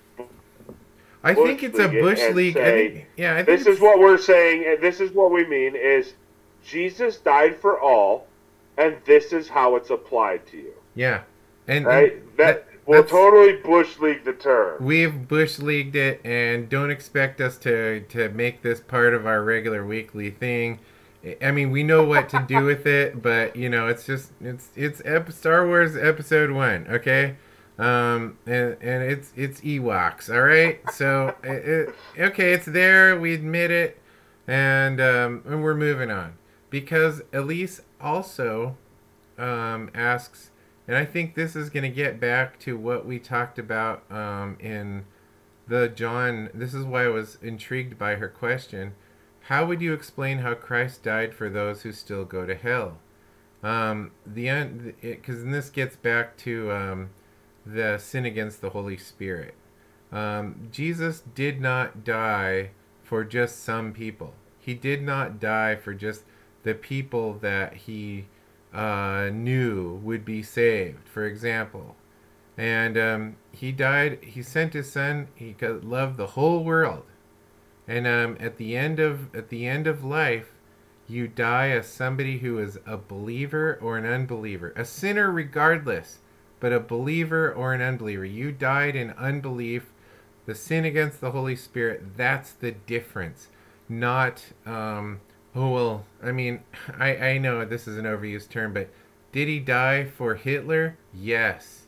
[1.25, 2.57] I think it's a Bush League league.
[2.57, 5.47] I think, yeah, I think This is what we're saying, and this is what we
[5.47, 6.15] mean: is
[6.65, 8.27] Jesus died for all,
[8.77, 10.73] and this is how it's applied to you.
[10.95, 11.23] Yeah.
[11.69, 12.15] And, Right?
[12.15, 14.85] and That, that- will totally bush league the term.
[14.85, 19.43] We've bush leagued it, and don't expect us to to make this part of our
[19.45, 20.81] regular weekly thing.
[21.41, 24.71] I mean, we know what to do with it, but you know, it's just it's
[24.75, 27.37] it's ep- Star Wars Episode One, okay?
[27.79, 30.81] Um, and and it's it's Ewoks, all right.
[30.93, 33.19] So it, it, okay, it's there.
[33.19, 34.01] We admit it,
[34.49, 36.35] and um, and we're moving on
[36.71, 38.77] because Elise also
[39.39, 40.51] um, asks,
[40.89, 44.57] and I think this is going to get back to what we talked about um,
[44.59, 45.05] in
[45.69, 46.51] the John.
[46.53, 48.95] This is why I was intrigued by her question.
[49.47, 52.99] How would you explain how Christ died for those who still go to hell?
[53.63, 57.11] Um, the because this gets back to um,
[57.65, 59.55] the sin against the Holy Spirit.
[60.11, 62.71] Um, Jesus did not die
[63.03, 64.35] for just some people.
[64.59, 66.23] He did not die for just
[66.63, 68.27] the people that he
[68.73, 71.97] uh, knew would be saved, for example.
[72.57, 77.05] And um, he died, he sent his son, he loved the whole world.
[77.89, 80.53] And um, at the end of at the end of life,
[81.09, 86.21] you die as somebody who is a believer or an unbeliever, a sinner regardless,
[86.61, 88.25] but a believer or an unbeliever.
[88.25, 89.93] You died in unbelief,
[90.47, 92.17] the sin against the Holy Spirit.
[92.17, 93.49] That's the difference.
[93.89, 95.21] Not um,
[95.55, 96.05] oh well.
[96.23, 96.61] I mean,
[96.99, 98.89] I I know this is an overused term, but
[99.33, 100.97] did he die for Hitler?
[101.13, 101.87] Yes.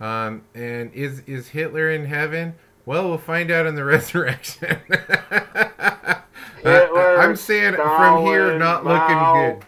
[0.00, 2.54] Um, and is is Hitler in heaven?
[2.88, 4.78] Well, we'll find out in the resurrection.
[4.90, 6.22] I,
[6.64, 9.66] am saying from here, not looking good.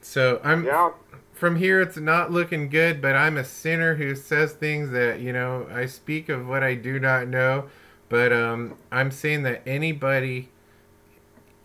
[0.00, 0.66] So I'm
[1.34, 1.82] from here.
[1.82, 5.68] It's not looking good, but I'm a sinner who says things that you know.
[5.70, 7.66] I speak of what I do not know,
[8.08, 10.48] but um, I'm saying that anybody,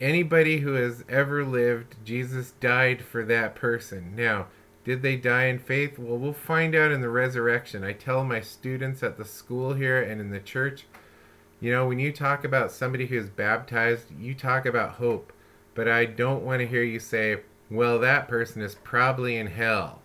[0.01, 4.13] anybody who has ever lived, Jesus died for that person.
[4.13, 4.47] Now,
[4.84, 5.97] did they die in faith?
[5.97, 7.84] Well, we'll find out in the resurrection.
[7.84, 10.86] I tell my students at the school here and in the church,
[11.59, 15.31] you know, when you talk about somebody who is baptized, you talk about hope.
[15.75, 17.38] But I don't want to hear you say,
[17.71, 20.01] well, that person is probably in hell.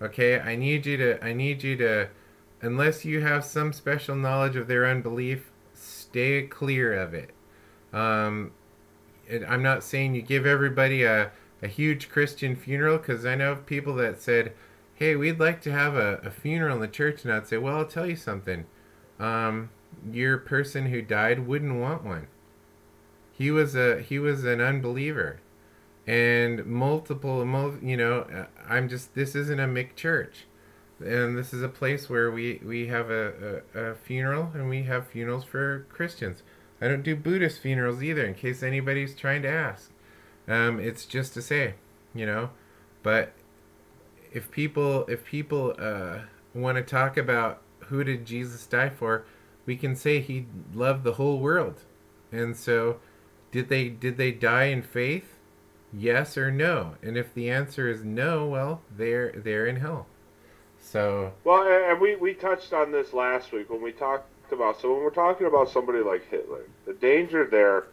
[0.00, 0.40] Okay?
[0.40, 2.08] I need you to I need you to
[2.62, 7.30] unless you have some special knowledge of their unbelief, stay clear of it.
[7.92, 8.52] Um,
[9.46, 11.30] I'm not saying you give everybody a,
[11.62, 14.52] a huge Christian funeral because I know people that said,
[14.94, 17.24] hey, we'd like to have a, a funeral in the church.
[17.24, 18.64] And I'd say, well, I'll tell you something.
[19.18, 19.70] Um,
[20.12, 22.28] your person who died wouldn't want one.
[23.32, 25.38] He was a he was an unbeliever,
[26.08, 30.46] and multiple, mul- you know, uh, I'm just this isn't a Mick church,
[30.98, 34.82] and this is a place where we we have a, a, a funeral and we
[34.84, 36.42] have funerals for Christians.
[36.80, 39.92] I don't do Buddhist funerals either, in case anybody's trying to ask.
[40.48, 41.74] Um, it's just to say,
[42.14, 42.50] you know,
[43.02, 43.32] but
[44.32, 46.20] if people if people uh,
[46.54, 49.24] want to talk about who did Jesus die for,
[49.66, 51.82] we can say he loved the whole world.
[52.32, 52.98] And so,
[53.52, 55.34] did they did they die in faith?
[55.92, 56.94] Yes or no?
[57.02, 60.06] And if the answer is no, well, they're they're in hell.
[60.80, 64.80] So Well, and we, we touched on this last week when we talked about.
[64.80, 67.86] So when we're talking about somebody like Hitler, the danger there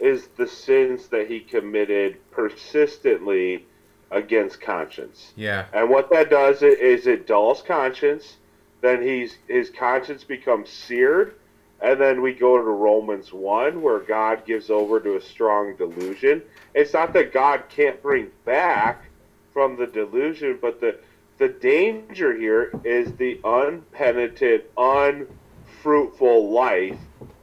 [0.00, 3.64] is the sins that he committed persistently
[4.10, 5.32] against conscience.
[5.36, 8.36] yeah, And what that does is it dulls conscience.
[8.80, 11.34] Then he's his conscience becomes seared,
[11.80, 16.42] and then we go to Romans one, where God gives over to a strong delusion.
[16.74, 19.04] It's not that God can't bring back
[19.52, 20.98] from the delusion, but the
[21.38, 26.98] the danger here is the unpenitent, unfruitful life,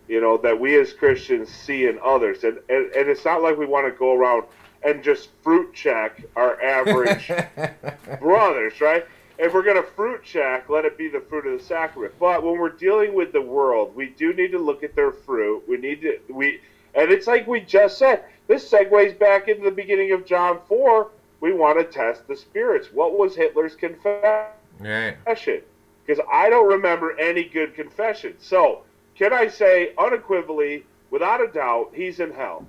[0.08, 2.44] you know, that we as Christians see in others.
[2.44, 4.44] And and, and it's not like we want to go around
[4.84, 7.32] and just fruit check our average
[8.20, 9.06] brothers, right?
[9.40, 12.14] If we're going to fruit check, let it be the fruit of the sacrament.
[12.20, 15.64] But when we're dealing with the world, we do need to look at their fruit.
[15.68, 16.62] We need to we
[16.96, 18.24] and it's like we just said.
[18.48, 21.12] This segues back into the beginning of John 4.
[21.42, 22.88] We want to test the spirits.
[22.94, 24.48] What was Hitler's confession?
[24.80, 25.64] right.
[26.06, 28.36] Because I don't remember any good confession.
[28.40, 28.84] So,
[29.18, 32.66] can I say unequivocally, without a doubt, he's in hell?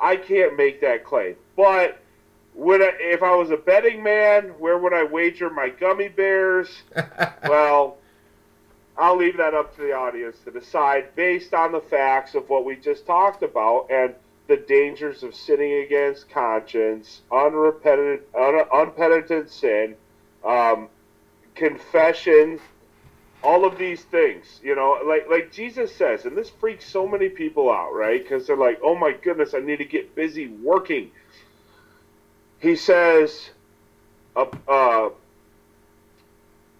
[0.00, 1.36] I can't make that claim.
[1.56, 2.00] But
[2.54, 6.82] would I, if I was a betting man, where would I wager my gummy bears?
[7.44, 7.98] well,
[8.96, 12.64] I'll leave that up to the audience to decide based on the facts of what
[12.64, 14.14] we just talked about and
[14.46, 19.94] the dangers of sinning against conscience, unrepentant, un, unpenitent sin,
[20.44, 20.88] um,
[21.54, 22.58] confession,
[23.42, 24.60] all of these things.
[24.62, 28.22] You know, like like Jesus says, and this freaks so many people out, right?
[28.22, 31.10] Because they're like, "Oh my goodness, I need to get busy working."
[32.60, 33.50] He says,
[34.36, 35.10] uh, uh,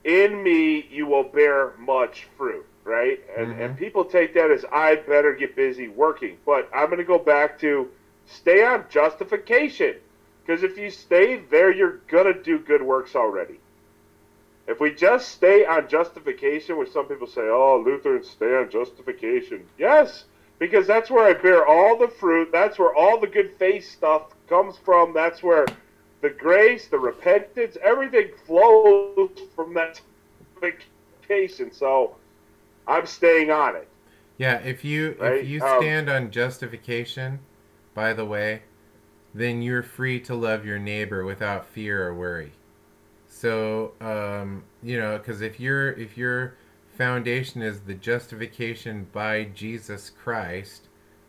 [0.04, 3.20] in me you will bear much fruit, right?
[3.36, 3.60] And, Mhm.
[3.60, 6.38] and people take that as I better get busy working.
[6.44, 7.88] But I'm going to go back to
[8.26, 9.96] stay on justification.
[10.44, 13.60] Because if you stay there, you're going to do good works already.
[14.70, 19.66] If we just stay on justification, which some people say, oh, Lutherans stay on justification.
[19.76, 20.26] Yes,
[20.60, 22.50] because that's where I bear all the fruit.
[22.52, 25.12] That's where all the good faith stuff comes from.
[25.12, 25.66] That's where
[26.20, 30.00] the grace, the repentance, everything flows from that
[30.60, 31.72] justification.
[31.72, 32.14] So
[32.86, 33.88] I'm staying on it.
[34.38, 37.40] Yeah, if you Right, if you um, stand on justification,
[37.92, 38.62] by the way,
[39.34, 42.52] then you're free to love your neighbor without fear or worry.
[43.40, 46.56] So, um, you know, because if your if your
[46.98, 50.88] foundation is the justification by Jesus Christ,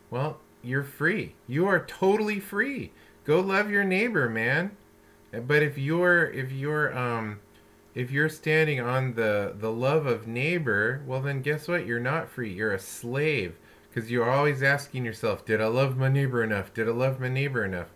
[0.09, 1.35] well, you're free.
[1.47, 2.91] You are totally free.
[3.23, 4.75] Go love your neighbor, man.
[5.31, 7.39] But if you're if you're um
[7.95, 11.85] if you're standing on the the love of neighbor, well then guess what?
[11.85, 12.51] You're not free.
[12.51, 13.55] You're a slave
[13.89, 16.73] because you're always asking yourself, did I love my neighbor enough?
[16.73, 17.87] Did I love my neighbor enough?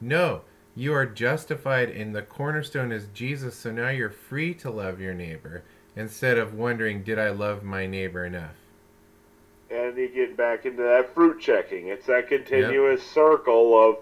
[0.00, 0.42] No.
[0.74, 5.14] You are justified and the cornerstone is Jesus, so now you're free to love your
[5.14, 5.62] neighbor
[5.96, 8.54] instead of wondering, did I love my neighbor enough?
[9.70, 11.88] and you get back into that fruit checking.
[11.88, 13.96] It's that continuous circle of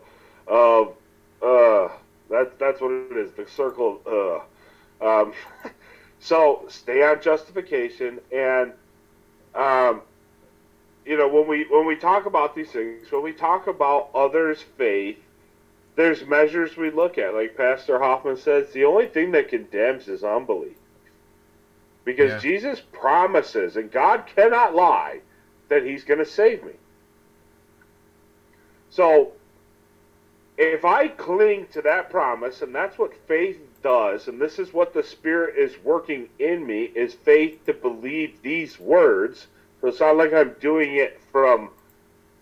[0.47, 0.95] of
[1.43, 1.93] uh
[2.31, 4.43] that that's what it is, the circle of
[5.03, 5.33] uh um
[6.21, 8.73] so stay on justification and
[9.55, 10.03] um
[11.05, 14.62] you know when we when we talk about these things, when we talk about others'
[14.77, 15.19] faith,
[15.99, 17.34] there's measures we look at.
[17.34, 20.76] Like Pastor Hoffman says, the only thing that condemns is unbelief.
[22.05, 22.38] Because Yeah.
[22.38, 25.20] Jesus promises, and God cannot lie,
[25.68, 26.74] that he's going to save me.
[28.90, 29.32] So,
[30.57, 34.94] if I cling to that promise, and that's what faith does, and this is what
[34.94, 39.49] the Spirit is working in me, is faith to believe these words.
[39.80, 41.70] So it's not like I'm doing it from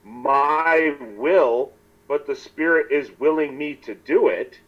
[0.04, 1.72] my will,
[2.08, 4.58] but the Spirit is willing me to do it.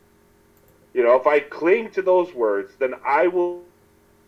[0.95, 3.62] You know, if I cling to those words, then I will,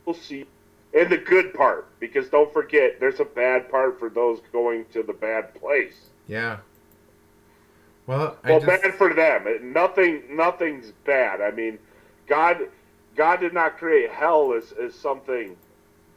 [0.05, 0.47] will see
[0.93, 5.03] in the good part because don't forget there's a bad part for those going to
[5.03, 6.59] the bad place Yeah.
[8.07, 11.79] Well, I well just, bad for them nothing nothing's bad i mean
[12.27, 12.59] god
[13.15, 15.57] god did not create hell as, as something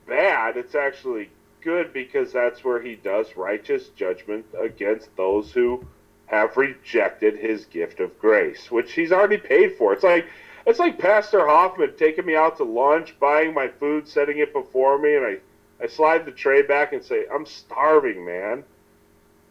[0.08, 1.30] bad it's actually
[1.62, 5.86] good because that's where he does righteous judgment against those who
[6.28, 10.26] have rejected his gift of grace which he's already paid for it's like
[10.66, 14.98] it's like pastor hoffman taking me out to lunch buying my food setting it before
[14.98, 15.38] me and i
[15.82, 18.64] i slide the tray back and say i'm starving man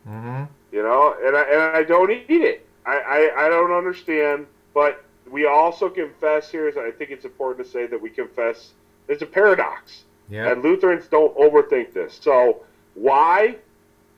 [0.08, 0.48] Mhm.
[0.72, 2.66] you know, and I, and I don't eat it.
[2.84, 7.70] I, I, I don't understand, but we also confess here, I think it's important to
[7.70, 8.72] say that we confess
[9.06, 10.04] there's a paradox.
[10.28, 10.50] Yeah.
[10.50, 12.18] And Lutherans don't overthink this.
[12.20, 12.62] So
[12.94, 13.56] why?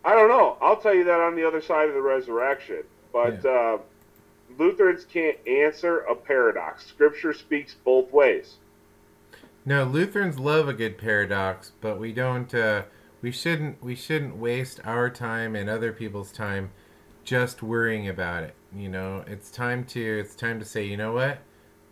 [0.04, 0.58] I don't know.
[0.60, 2.84] I'll tell you that on the other side of the resurrection.
[3.12, 3.78] But uh,
[4.58, 6.86] Lutherans can't answer a paradox.
[6.86, 8.56] Scripture speaks both ways.
[9.64, 12.54] No, Lutherans love a good paradox, but we don't.
[12.54, 12.82] Uh,
[13.22, 13.82] we shouldn't.
[13.82, 16.70] We shouldn't waste our time and other people's time
[17.24, 18.54] just worrying about it.
[18.74, 20.18] You know, it's time to.
[20.18, 21.38] It's time to say, you know what?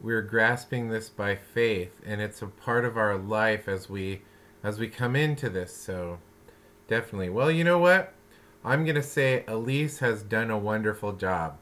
[0.02, 4.22] We're grasping this by faith, and it's a part of our life as we
[4.62, 5.74] as we come into this.
[5.74, 6.18] So,
[6.88, 7.30] definitely.
[7.30, 8.12] Well, you know what?
[8.64, 11.58] I'm gonna say Elise has done a wonderful job.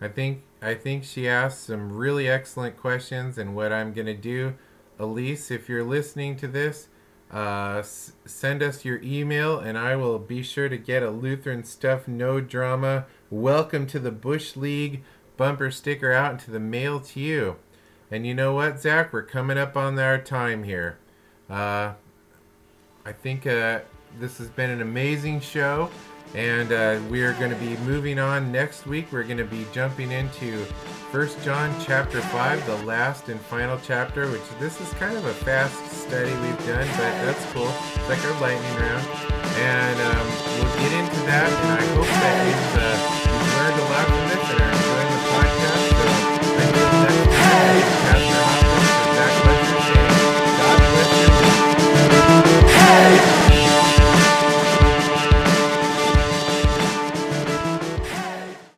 [0.00, 4.54] I think I think she asked some really excellent questions, and what I'm gonna do,
[4.98, 6.88] Elise, if you're listening to this,
[7.32, 11.62] uh, s- send us your email, and I will be sure to get a Lutheran
[11.64, 13.06] stuff, no drama.
[13.30, 15.02] Welcome to the Bush League
[15.36, 17.56] bumper sticker out into the mail to you.
[18.10, 19.12] And you know what, Zach?
[19.12, 20.98] We're coming up on our time here.
[21.48, 21.92] Uh,
[23.04, 23.80] I think uh,
[24.18, 25.90] this has been an amazing show.
[26.34, 29.06] And uh, we are going to be moving on next week.
[29.10, 30.64] We're going to be jumping into
[31.10, 35.32] First John chapter 5, the last and final chapter, which this is kind of a
[35.32, 37.72] fast study we've done, but that's cool.
[37.94, 39.06] It's like our lightning round.
[39.56, 40.26] And um,
[40.60, 41.48] we'll get into that.
[41.48, 42.92] And I hope that you've, uh,
[43.24, 45.96] you've learned a lot from this and are enjoying the podcast.
[45.96, 46.06] So
[46.60, 49.32] until next time, Pastor Hopkins, God
[53.08, 53.37] bless.